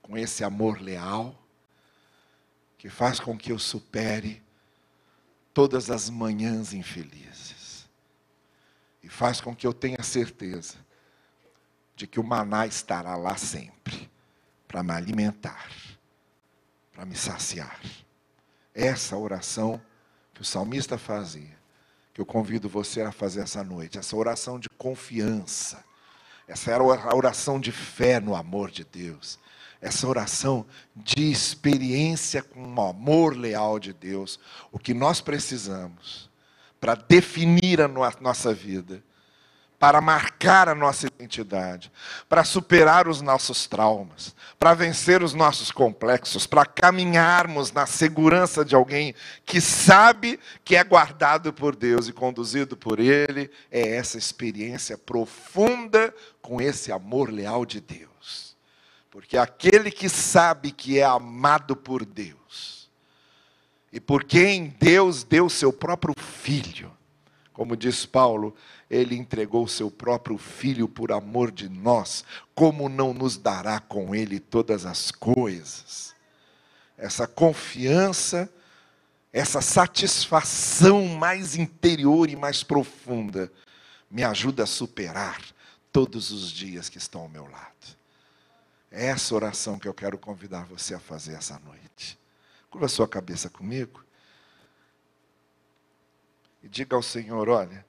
com 0.00 0.16
esse 0.16 0.44
amor 0.44 0.80
leal, 0.80 1.36
que 2.78 2.88
faz 2.88 3.18
com 3.18 3.36
que 3.36 3.50
eu 3.50 3.58
supere 3.58 4.40
todas 5.52 5.90
as 5.90 6.08
manhãs 6.08 6.72
infelizes, 6.72 7.88
e 9.02 9.08
faz 9.08 9.40
com 9.40 9.52
que 9.52 9.66
eu 9.66 9.74
tenha 9.74 10.00
certeza 10.04 10.76
de 11.96 12.06
que 12.06 12.20
o 12.20 12.24
maná 12.24 12.68
estará 12.68 13.16
lá 13.16 13.36
sempre, 13.36 14.08
para 14.68 14.84
me 14.84 14.92
alimentar 14.92 15.68
para 17.00 17.06
me 17.06 17.16
saciar. 17.16 17.80
Essa 18.74 19.16
oração 19.16 19.80
que 20.40 20.42
o 20.42 20.46
salmista 20.46 20.96
fazia, 20.96 21.54
que 22.14 22.20
eu 22.20 22.24
convido 22.24 22.66
você 22.66 23.02
a 23.02 23.12
fazer 23.12 23.42
essa 23.42 23.62
noite, 23.62 23.98
essa 23.98 24.16
oração 24.16 24.58
de 24.58 24.70
confiança, 24.70 25.84
essa 26.48 26.70
era 26.70 26.82
a 26.82 27.14
oração 27.14 27.60
de 27.60 27.70
fé 27.70 28.18
no 28.18 28.34
amor 28.34 28.70
de 28.70 28.82
Deus, 28.82 29.38
essa 29.82 30.08
oração 30.08 30.64
de 30.96 31.30
experiência 31.30 32.42
com 32.42 32.74
o 32.74 32.80
amor 32.80 33.36
leal 33.36 33.78
de 33.78 33.92
Deus, 33.92 34.40
o 34.72 34.78
que 34.78 34.94
nós 34.94 35.20
precisamos 35.20 36.30
para 36.80 36.94
definir 36.94 37.82
a 37.82 37.88
nossa 37.88 38.54
vida 38.54 39.04
para 39.80 39.98
marcar 40.02 40.68
a 40.68 40.74
nossa 40.74 41.06
identidade, 41.06 41.90
para 42.28 42.44
superar 42.44 43.08
os 43.08 43.22
nossos 43.22 43.66
traumas, 43.66 44.36
para 44.58 44.74
vencer 44.74 45.22
os 45.22 45.32
nossos 45.32 45.72
complexos, 45.72 46.46
para 46.46 46.66
caminharmos 46.66 47.72
na 47.72 47.86
segurança 47.86 48.62
de 48.62 48.74
alguém 48.74 49.14
que 49.42 49.58
sabe 49.58 50.38
que 50.62 50.76
é 50.76 50.84
guardado 50.84 51.50
por 51.50 51.74
Deus 51.74 52.08
e 52.08 52.12
conduzido 52.12 52.76
por 52.76 53.00
Ele, 53.00 53.50
é 53.70 53.96
essa 53.96 54.18
experiência 54.18 54.98
profunda 54.98 56.14
com 56.42 56.60
esse 56.60 56.92
amor 56.92 57.30
leal 57.32 57.64
de 57.64 57.80
Deus. 57.80 58.54
Porque 59.10 59.38
aquele 59.38 59.90
que 59.90 60.10
sabe 60.10 60.72
que 60.72 60.98
é 60.98 61.04
amado 61.04 61.74
por 61.74 62.04
Deus, 62.04 62.90
e 63.90 63.98
por 63.98 64.24
quem 64.24 64.76
Deus 64.78 65.24
deu 65.24 65.48
seu 65.48 65.72
próprio 65.72 66.14
filho, 66.18 66.92
como 67.52 67.76
diz 67.76 68.06
Paulo, 68.06 68.54
ele 68.88 69.16
entregou 69.16 69.66
seu 69.68 69.90
próprio 69.90 70.38
filho 70.38 70.88
por 70.88 71.12
amor 71.12 71.50
de 71.50 71.68
nós, 71.68 72.24
como 72.54 72.88
não 72.88 73.12
nos 73.12 73.36
dará 73.36 73.80
com 73.80 74.14
ele 74.14 74.40
todas 74.40 74.86
as 74.86 75.10
coisas? 75.10 76.14
Essa 76.96 77.26
confiança, 77.26 78.52
essa 79.32 79.60
satisfação 79.60 81.06
mais 81.06 81.56
interior 81.56 82.28
e 82.28 82.36
mais 82.36 82.62
profunda, 82.62 83.50
me 84.10 84.24
ajuda 84.24 84.64
a 84.64 84.66
superar 84.66 85.40
todos 85.92 86.30
os 86.30 86.50
dias 86.50 86.88
que 86.88 86.98
estão 86.98 87.22
ao 87.22 87.28
meu 87.28 87.44
lado. 87.44 87.70
É 88.90 89.06
essa 89.06 89.34
oração 89.34 89.78
que 89.78 89.86
eu 89.86 89.94
quero 89.94 90.18
convidar 90.18 90.64
você 90.64 90.94
a 90.94 91.00
fazer 91.00 91.34
essa 91.34 91.58
noite. 91.60 92.18
Curva 92.68 92.88
sua 92.88 93.06
cabeça 93.06 93.48
comigo. 93.48 94.04
E 96.62 96.68
diga 96.68 96.96
ao 96.96 97.02
Senhor: 97.02 97.48
olha, 97.48 97.84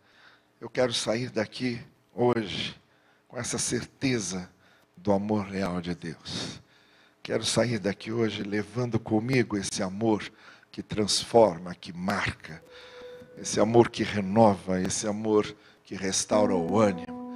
eu 0.59 0.69
quero 0.69 0.93
sair 0.93 1.29
daqui 1.29 1.81
hoje 2.13 2.79
com 3.27 3.37
essa 3.37 3.57
certeza 3.57 4.49
do 4.95 5.11
amor 5.11 5.45
real 5.45 5.81
de 5.81 5.95
Deus. 5.95 6.61
Quero 7.23 7.43
sair 7.43 7.79
daqui 7.79 8.11
hoje 8.11 8.43
levando 8.43 8.99
comigo 8.99 9.57
esse 9.57 9.83
amor 9.83 10.23
que 10.71 10.81
transforma, 10.81 11.75
que 11.75 11.93
marca, 11.93 12.63
esse 13.37 13.59
amor 13.59 13.89
que 13.89 14.03
renova, 14.03 14.81
esse 14.81 15.07
amor 15.07 15.55
que 15.83 15.95
restaura 15.95 16.55
o 16.55 16.79
ânimo. 16.79 17.31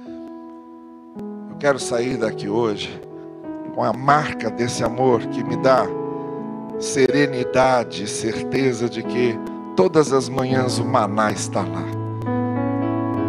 Eu 1.50 1.56
quero 1.56 1.78
sair 1.78 2.16
daqui 2.16 2.48
hoje 2.48 3.00
com 3.74 3.82
a 3.82 3.92
marca 3.92 4.50
desse 4.50 4.82
amor 4.82 5.26
que 5.28 5.44
me 5.44 5.56
dá 5.62 5.86
serenidade, 6.80 8.06
certeza 8.06 8.88
de 8.88 9.02
que 9.02 9.34
todas 9.76 10.12
as 10.12 10.28
manhãs 10.28 10.78
o 10.78 10.84
maná 10.84 11.30
está 11.30 11.60
lá 11.60 12.06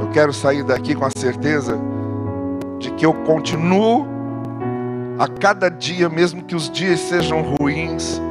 eu 0.08 0.12
quero 0.14 0.32
sair 0.32 0.64
daqui 0.64 0.96
com 0.96 1.06
a 1.06 1.12
certeza 1.16 1.78
de 2.80 2.92
que 2.92 3.06
eu 3.06 3.14
continuo 3.14 4.08
a 5.20 5.28
cada 5.28 5.70
dia, 5.70 6.08
mesmo 6.08 6.44
que 6.44 6.56
os 6.56 6.70
dias 6.70 7.02
sejam 7.02 7.42
ruins, 7.42 8.22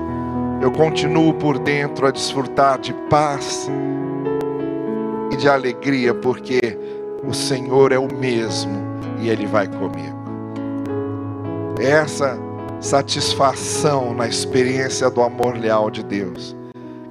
eu 0.62 0.72
continuo 0.72 1.35
por 1.35 1.59
dentro 1.59 2.07
a 2.07 2.11
desfrutar 2.11 2.79
de 2.79 2.94
paz 3.11 3.68
e 5.31 5.37
de 5.37 5.48
alegria, 5.48 6.14
porque 6.14 6.79
o 7.29 7.35
Senhor 7.35 7.92
é 7.92 7.98
o 7.98 8.09
mesmo 8.14 8.72
e 9.20 9.29
Ele 9.29 9.46
vai 9.46 9.66
comigo. 9.66 10.16
É 11.79 11.90
essa 11.90 12.38
satisfação 12.81 14.14
na 14.14 14.26
experiência 14.26 15.11
do 15.11 15.20
amor 15.20 15.59
leal 15.59 15.90
de 15.90 16.02
Deus 16.02 16.55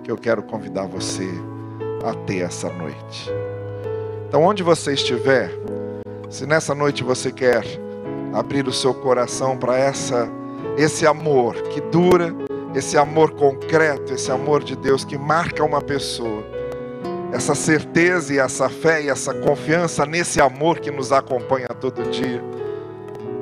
que 0.05 0.11
eu 0.11 0.17
quero 0.17 0.43
convidar 0.43 0.85
você 0.85 1.27
a 2.05 2.13
ter 2.13 2.43
essa 2.43 2.69
noite. 2.69 3.27
Então, 4.27 4.43
onde 4.43 4.61
você 4.61 4.93
estiver, 4.93 5.49
se 6.29 6.45
nessa 6.45 6.75
noite 6.75 7.03
você 7.03 7.31
quer 7.31 7.63
abrir 8.31 8.67
o 8.67 8.71
seu 8.71 8.93
coração 8.93 9.57
para 9.57 9.75
essa 9.75 10.29
esse 10.77 11.07
amor 11.07 11.55
que 11.69 11.81
dura, 11.81 12.35
esse 12.75 12.97
amor 12.97 13.31
concreto, 13.31 14.13
esse 14.13 14.31
amor 14.31 14.63
de 14.63 14.75
Deus 14.75 15.03
que 15.03 15.17
marca 15.17 15.63
uma 15.63 15.81
pessoa, 15.81 16.43
essa 17.31 17.55
certeza 17.55 18.33
e 18.33 18.37
essa 18.37 18.69
fé 18.69 19.01
e 19.01 19.09
essa 19.09 19.33
confiança 19.33 20.05
nesse 20.05 20.39
amor 20.39 20.79
que 20.79 20.91
nos 20.91 21.11
acompanha 21.11 21.69
todo 21.69 22.11
dia, 22.11 22.43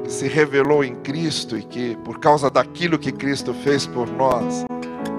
que 0.04 0.12
se 0.12 0.30
revelou 0.30 0.82
em 0.84 0.96
Cristo 0.96 1.58
e 1.58 1.64
que, 1.64 1.98
por 2.06 2.20
causa 2.20 2.50
daquilo 2.50 2.98
que 2.98 3.12
Cristo 3.12 3.54
fez 3.54 3.86
por 3.86 4.08
nós, 4.10 4.64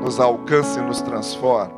nos 0.05 0.21
alcança 0.21 0.81
e 0.81 0.83
nos 0.83 1.01
transforma. 1.01 1.73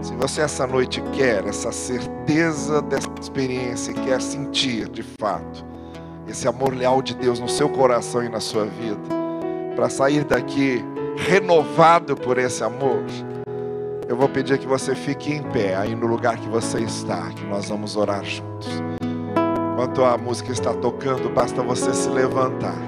Se 0.00 0.14
você 0.16 0.40
essa 0.40 0.66
noite 0.66 1.02
quer 1.12 1.46
essa 1.46 1.70
certeza 1.70 2.80
dessa 2.82 3.08
experiência 3.20 3.92
quer 3.92 4.20
sentir 4.20 4.88
de 4.88 5.02
fato 5.02 5.64
esse 6.26 6.48
amor 6.48 6.74
leal 6.74 7.02
de 7.02 7.14
Deus 7.14 7.38
no 7.38 7.48
seu 7.48 7.68
coração 7.68 8.24
e 8.24 8.28
na 8.30 8.40
sua 8.40 8.64
vida, 8.64 9.02
para 9.76 9.90
sair 9.90 10.24
daqui 10.24 10.82
renovado 11.16 12.16
por 12.16 12.38
esse 12.38 12.64
amor, 12.64 13.04
eu 14.08 14.16
vou 14.16 14.28
pedir 14.28 14.58
que 14.58 14.66
você 14.66 14.94
fique 14.94 15.32
em 15.32 15.42
pé 15.42 15.76
aí 15.76 15.94
no 15.94 16.06
lugar 16.06 16.38
que 16.38 16.48
você 16.48 16.80
está, 16.80 17.28
que 17.30 17.44
nós 17.44 17.68
vamos 17.68 17.94
orar 17.94 18.24
juntos. 18.24 18.68
Enquanto 19.72 20.02
a 20.02 20.16
música 20.16 20.50
está 20.50 20.72
tocando, 20.72 21.28
basta 21.28 21.62
você 21.62 21.92
se 21.92 22.08
levantar 22.08 22.78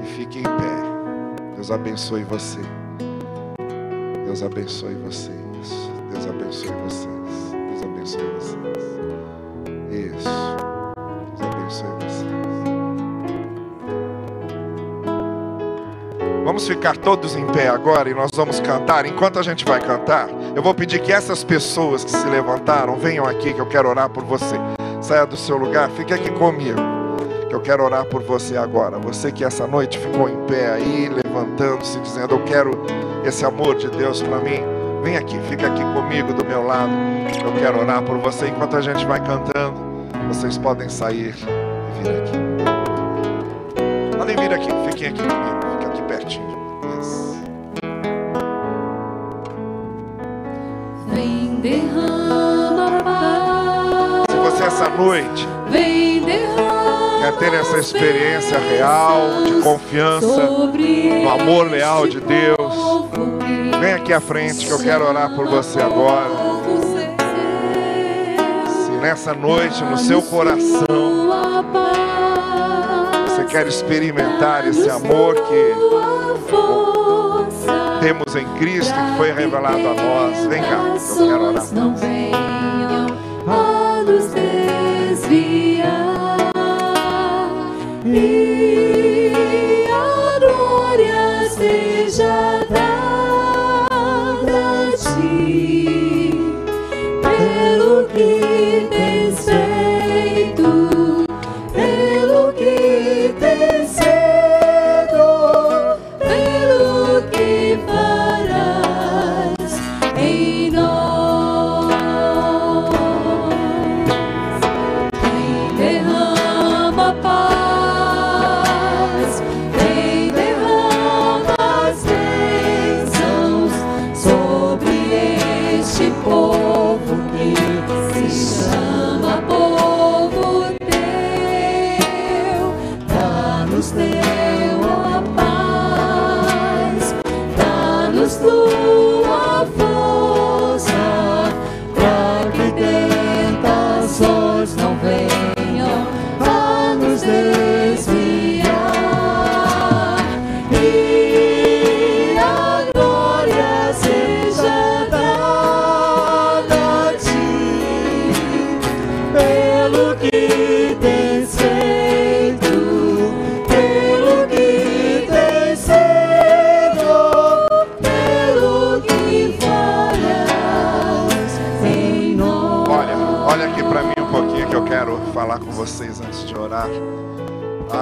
e 0.00 0.06
fique 0.06 0.38
em 0.38 0.44
pé. 0.44 1.54
Deus 1.56 1.72
abençoe 1.72 2.22
você. 2.22 2.60
Deus 4.24 4.42
abençoe 4.42 4.94
você. 4.94 5.30
Deus 6.10 6.26
abençoe 6.26 6.72
vocês. 6.84 7.08
Deus 7.52 7.82
abençoe 7.82 8.22
vocês. 8.38 8.84
Isso. 9.90 10.28
Deus 11.38 11.52
abençoe 11.52 11.90
vocês. 12.00 12.34
Vamos 16.44 16.66
ficar 16.68 16.96
todos 16.96 17.36
em 17.36 17.46
pé 17.48 17.68
agora 17.68 18.08
e 18.08 18.14
nós 18.14 18.30
vamos 18.34 18.60
cantar. 18.60 19.06
Enquanto 19.06 19.38
a 19.38 19.42
gente 19.42 19.64
vai 19.64 19.80
cantar, 19.80 20.28
eu 20.54 20.62
vou 20.62 20.74
pedir 20.74 21.00
que 21.00 21.12
essas 21.12 21.42
pessoas 21.42 22.04
que 22.04 22.10
se 22.10 22.26
levantaram 22.26 22.96
venham 22.96 23.26
aqui, 23.26 23.52
que 23.52 23.60
eu 23.60 23.66
quero 23.66 23.88
orar 23.88 24.08
por 24.08 24.24
você. 24.24 24.56
Saia 25.00 25.26
do 25.26 25.36
seu 25.36 25.56
lugar, 25.56 25.90
fique 25.90 26.14
aqui 26.14 26.30
comigo, 26.30 26.80
que 27.48 27.54
eu 27.54 27.60
quero 27.60 27.84
orar 27.84 28.06
por 28.06 28.22
você 28.22 28.56
agora. 28.56 28.98
Você 28.98 29.30
que 29.30 29.44
essa 29.44 29.66
noite 29.66 29.98
ficou 29.98 30.28
em 30.28 30.46
pé 30.46 30.72
aí, 30.72 31.08
levantando-se, 31.08 31.98
dizendo: 32.00 32.34
Eu 32.34 32.44
quero 32.44 32.70
esse 33.24 33.44
amor 33.44 33.76
de 33.76 33.88
Deus 33.88 34.22
para 34.22 34.38
mim. 34.38 34.60
Vem 35.02 35.16
aqui, 35.16 35.38
fica 35.48 35.66
aqui 35.66 35.82
comigo 35.94 36.32
do 36.32 36.44
meu 36.44 36.62
lado. 36.64 36.92
Eu 37.44 37.52
quero 37.52 37.80
orar 37.80 38.02
por 38.02 38.16
você 38.18 38.48
enquanto 38.48 38.76
a 38.76 38.80
gente 38.80 39.04
vai 39.04 39.20
cantando. 39.20 39.74
Vocês 40.28 40.56
podem 40.56 40.88
sair 40.88 41.34
e 41.36 42.02
vir 42.02 42.16
aqui. 42.16 42.38
Podem 44.16 44.36
vir 44.36 44.52
aqui, 44.52 44.68
fiquem 44.88 45.08
aqui 45.08 45.22
comigo, 45.22 45.60
fica 45.72 45.86
aqui 45.86 46.02
pertinho. 46.02 46.54
Vem 51.08 51.56
derrama 51.56 53.02
paz. 53.02 54.26
Se 54.30 54.36
você 54.36 54.64
essa 54.64 54.88
noite 54.88 55.48
Vem 55.70 56.22
derrama 56.24 56.94
quer 57.24 57.32
ter 57.38 57.54
essa 57.54 57.78
experiência 57.78 58.58
real 58.58 59.44
de 59.44 59.62
confiança 59.62 60.46
no 60.46 61.30
amor 61.30 61.70
leal 61.70 62.06
de 62.06 62.20
Deus, 62.20 62.93
Vem 63.80 63.92
aqui 63.94 64.12
à 64.12 64.20
frente 64.20 64.66
que 64.66 64.72
eu 64.72 64.78
quero 64.78 65.06
orar 65.06 65.34
por 65.34 65.46
você 65.46 65.80
agora. 65.80 66.30
Se 68.68 68.90
nessa 69.00 69.34
noite 69.34 69.82
no 69.84 69.96
seu 69.98 70.22
coração 70.22 71.24
quer 73.54 73.68
experimentar 73.68 74.66
esse 74.66 74.90
amor 74.90 75.36
que 75.36 75.74
temos 78.00 78.34
em 78.34 78.44
Cristo 78.58 78.92
que 78.92 79.16
foi 79.16 79.30
revelado 79.30 79.78
a 79.78 79.94
nós. 79.94 80.46
Vem 80.46 80.60
cá, 80.60 80.96
eu 81.08 81.16
quero 81.16 81.44
orar. 81.44 81.64
Não 81.72 81.94
venham 81.94 82.24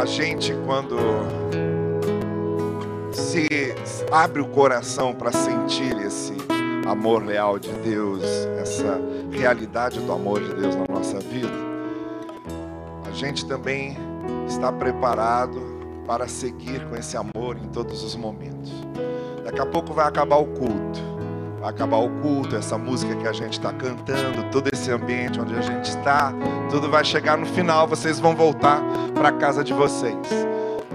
A 0.03 0.05
gente 0.05 0.53
quando 0.67 0.97
se 3.13 3.47
abre 4.11 4.43
o 4.43 4.49
coração 4.49 5.15
para 5.15 5.31
sentir 5.31 5.97
esse 6.05 6.35
amor 6.89 7.25
leal 7.25 7.57
de 7.57 7.71
Deus, 7.75 8.25
essa 8.61 9.01
realidade 9.31 10.01
do 10.01 10.11
amor 10.11 10.41
de 10.43 10.55
Deus 10.55 10.75
na 10.75 10.87
nossa 10.93 11.21
vida, 11.21 11.55
a 13.09 13.13
gente 13.13 13.47
também 13.47 13.97
está 14.49 14.73
preparado 14.73 15.63
para 16.05 16.27
seguir 16.27 16.85
com 16.89 16.97
esse 16.97 17.17
amor 17.17 17.57
em 17.57 17.69
todos 17.69 18.03
os 18.03 18.17
momentos. 18.17 18.73
Daqui 19.45 19.61
a 19.61 19.67
pouco 19.67 19.95
vai 19.95 20.09
acabar 20.09 20.39
o 20.39 20.47
culto. 20.47 20.92
Acabar 21.63 21.99
o 21.99 22.11
culto, 22.21 22.57
essa 22.57 22.77
música 22.77 23.15
que 23.15 23.27
a 23.27 23.33
gente 23.33 23.53
está 23.53 23.73
cantando, 23.73 24.51
todo 24.51 24.69
esse 24.73 24.91
ambiente 24.91 25.41
onde 25.41 25.55
a 25.55 25.61
gente 25.61 25.85
está, 25.85 26.35
tudo 26.69 26.91
vai 26.91 27.05
chegar 27.05 27.39
no 27.39 27.47
final, 27.47 27.87
vocês 27.87 28.19
vão 28.19 28.35
voltar 28.35 28.83
para 29.15 29.29
a 29.29 29.33
casa 29.33 29.63
de 29.63 29.73
vocês. 29.73 30.17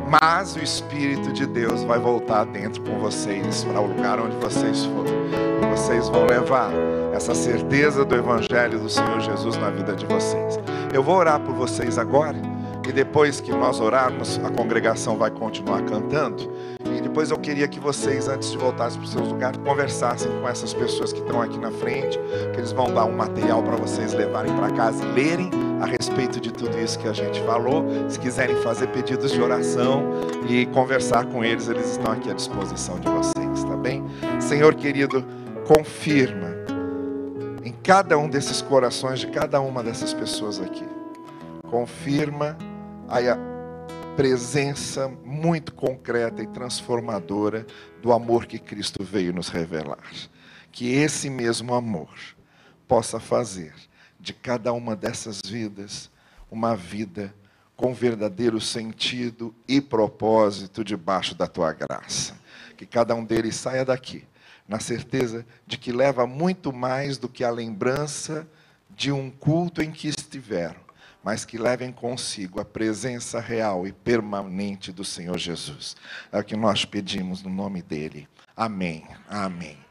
Mas 0.10 0.56
o 0.56 0.60
Espírito 0.60 1.32
de 1.32 1.46
Deus 1.46 1.84
vai 1.84 2.00
voltar 2.00 2.46
dentro 2.46 2.82
com 2.82 3.00
vocês, 3.00 3.64
para 3.64 3.80
o 3.80 3.88
lugar 3.88 4.20
onde 4.20 4.36
vocês 4.38 4.86
forem. 4.86 5.14
E 5.62 5.66
vocês 5.70 6.10
vão 6.10 6.26
levar 6.26 6.72
essa 7.14 7.34
certeza 7.34 8.04
do 8.04 8.16
Evangelho 8.16 8.80
do 8.80 8.90
Senhor 8.90 9.20
Jesus 9.22 9.58
na 9.58 9.70
vida 9.70 9.94
de 9.94 10.06
vocês. 10.06 10.60
Eu 10.94 11.02
vou 11.02 11.16
orar 11.16 11.40
por 11.40 11.54
vocês 11.54 11.98
agora, 11.98 12.38
e 12.88 12.92
depois 12.92 13.42
que 13.42 13.52
nós 13.52 13.80
orarmos, 13.80 14.40
a 14.44 14.50
congregação 14.50 15.18
vai 15.18 15.32
continuar 15.32 15.82
cantando. 15.84 16.50
Depois 17.18 17.32
eu 17.32 17.40
queria 17.40 17.68
que 17.68 17.80
vocês, 17.80 18.28
antes 18.28 18.52
de 18.52 18.60
voltarem 18.60 18.96
para 18.96 19.04
os 19.04 19.12
seus 19.12 19.28
lugares, 19.28 19.60
conversassem 19.66 20.32
com 20.40 20.48
essas 20.48 20.72
pessoas 20.72 21.12
que 21.12 21.20
estão 21.20 21.42
aqui 21.42 21.58
na 21.58 21.72
frente, 21.72 22.20
que 22.54 22.60
eles 22.60 22.72
vão 22.72 22.94
dar 22.94 23.06
um 23.06 23.16
material 23.16 23.64
para 23.64 23.76
vocês 23.76 24.14
levarem 24.14 24.56
para 24.56 24.70
casa 24.70 25.04
e 25.04 25.12
lerem 25.14 25.50
a 25.82 25.88
respeito 25.88 26.40
de 26.40 26.54
tudo 26.54 26.80
isso 26.80 27.00
que 27.00 27.08
a 27.08 27.14
gente 27.14 27.42
falou. 27.42 27.84
Se 28.08 28.20
quiserem 28.20 28.56
fazer 28.58 28.86
pedidos 28.90 29.32
de 29.32 29.42
oração 29.42 30.04
e 30.48 30.68
conversar 30.68 31.26
com 31.26 31.44
eles, 31.44 31.68
eles 31.68 31.90
estão 31.90 32.12
aqui 32.12 32.30
à 32.30 32.36
disposição 32.36 33.00
de 33.00 33.10
vocês, 33.10 33.64
tá 33.64 33.76
bem? 33.76 34.06
Senhor 34.40 34.76
querido, 34.76 35.26
confirma 35.66 36.54
em 37.64 37.74
cada 37.82 38.16
um 38.16 38.30
desses 38.30 38.62
corações 38.62 39.18
de 39.18 39.26
cada 39.26 39.60
uma 39.60 39.82
dessas 39.82 40.14
pessoas 40.14 40.62
aqui. 40.62 40.86
Confirma 41.68 42.56
a 43.10 43.57
presença 44.18 45.08
muito 45.08 45.72
concreta 45.72 46.42
e 46.42 46.48
transformadora 46.48 47.68
do 48.02 48.12
amor 48.12 48.48
que 48.48 48.58
Cristo 48.58 49.04
veio 49.04 49.32
nos 49.32 49.50
revelar. 49.50 50.12
Que 50.72 50.92
esse 50.96 51.30
mesmo 51.30 51.76
amor 51.76 52.10
possa 52.88 53.20
fazer 53.20 53.76
de 54.20 54.34
cada 54.34 54.74
uma 54.74 54.96
dessas 54.96 55.40
vidas 55.46 56.10
uma 56.50 56.76
vida 56.76 57.32
com 57.76 57.94
verdadeiro 57.94 58.60
sentido 58.60 59.54
e 59.68 59.80
propósito 59.80 60.84
debaixo 60.84 61.36
da 61.36 61.46
tua 61.46 61.72
graça. 61.72 62.36
Que 62.76 62.88
cada 62.88 63.14
um 63.14 63.24
deles 63.24 63.56
saia 63.56 63.86
daqui 63.86 64.26
na 64.68 64.80
certeza 64.80 65.46
de 65.68 65.78
que 65.78 65.92
leva 65.92 66.26
muito 66.26 66.74
mais 66.74 67.20
do 67.20 67.30
que 67.30 67.44
a 67.44 67.52
lembrança 67.52 68.48
de 68.90 69.12
um 69.12 69.30
culto 69.30 69.80
em 69.80 69.92
que 69.92 70.08
estiveram, 70.08 70.87
mas 71.24 71.46
que 71.46 71.58
levem 71.58 71.92
consigo 71.92 72.60
a 72.60 72.66
presença 72.66 73.40
real 73.40 73.88
e 73.88 73.92
permanente 73.92 74.92
do 74.92 75.04
Senhor 75.04 75.38
Jesus. 75.38 75.96
É 76.32 76.40
o 76.40 76.44
que 76.44 76.56
nós 76.56 76.86
pedimos 76.86 77.44
no 77.44 77.50
nome 77.50 77.82
dele. 77.82 78.28
Amém. 78.56 79.06
Amém. 79.30 79.87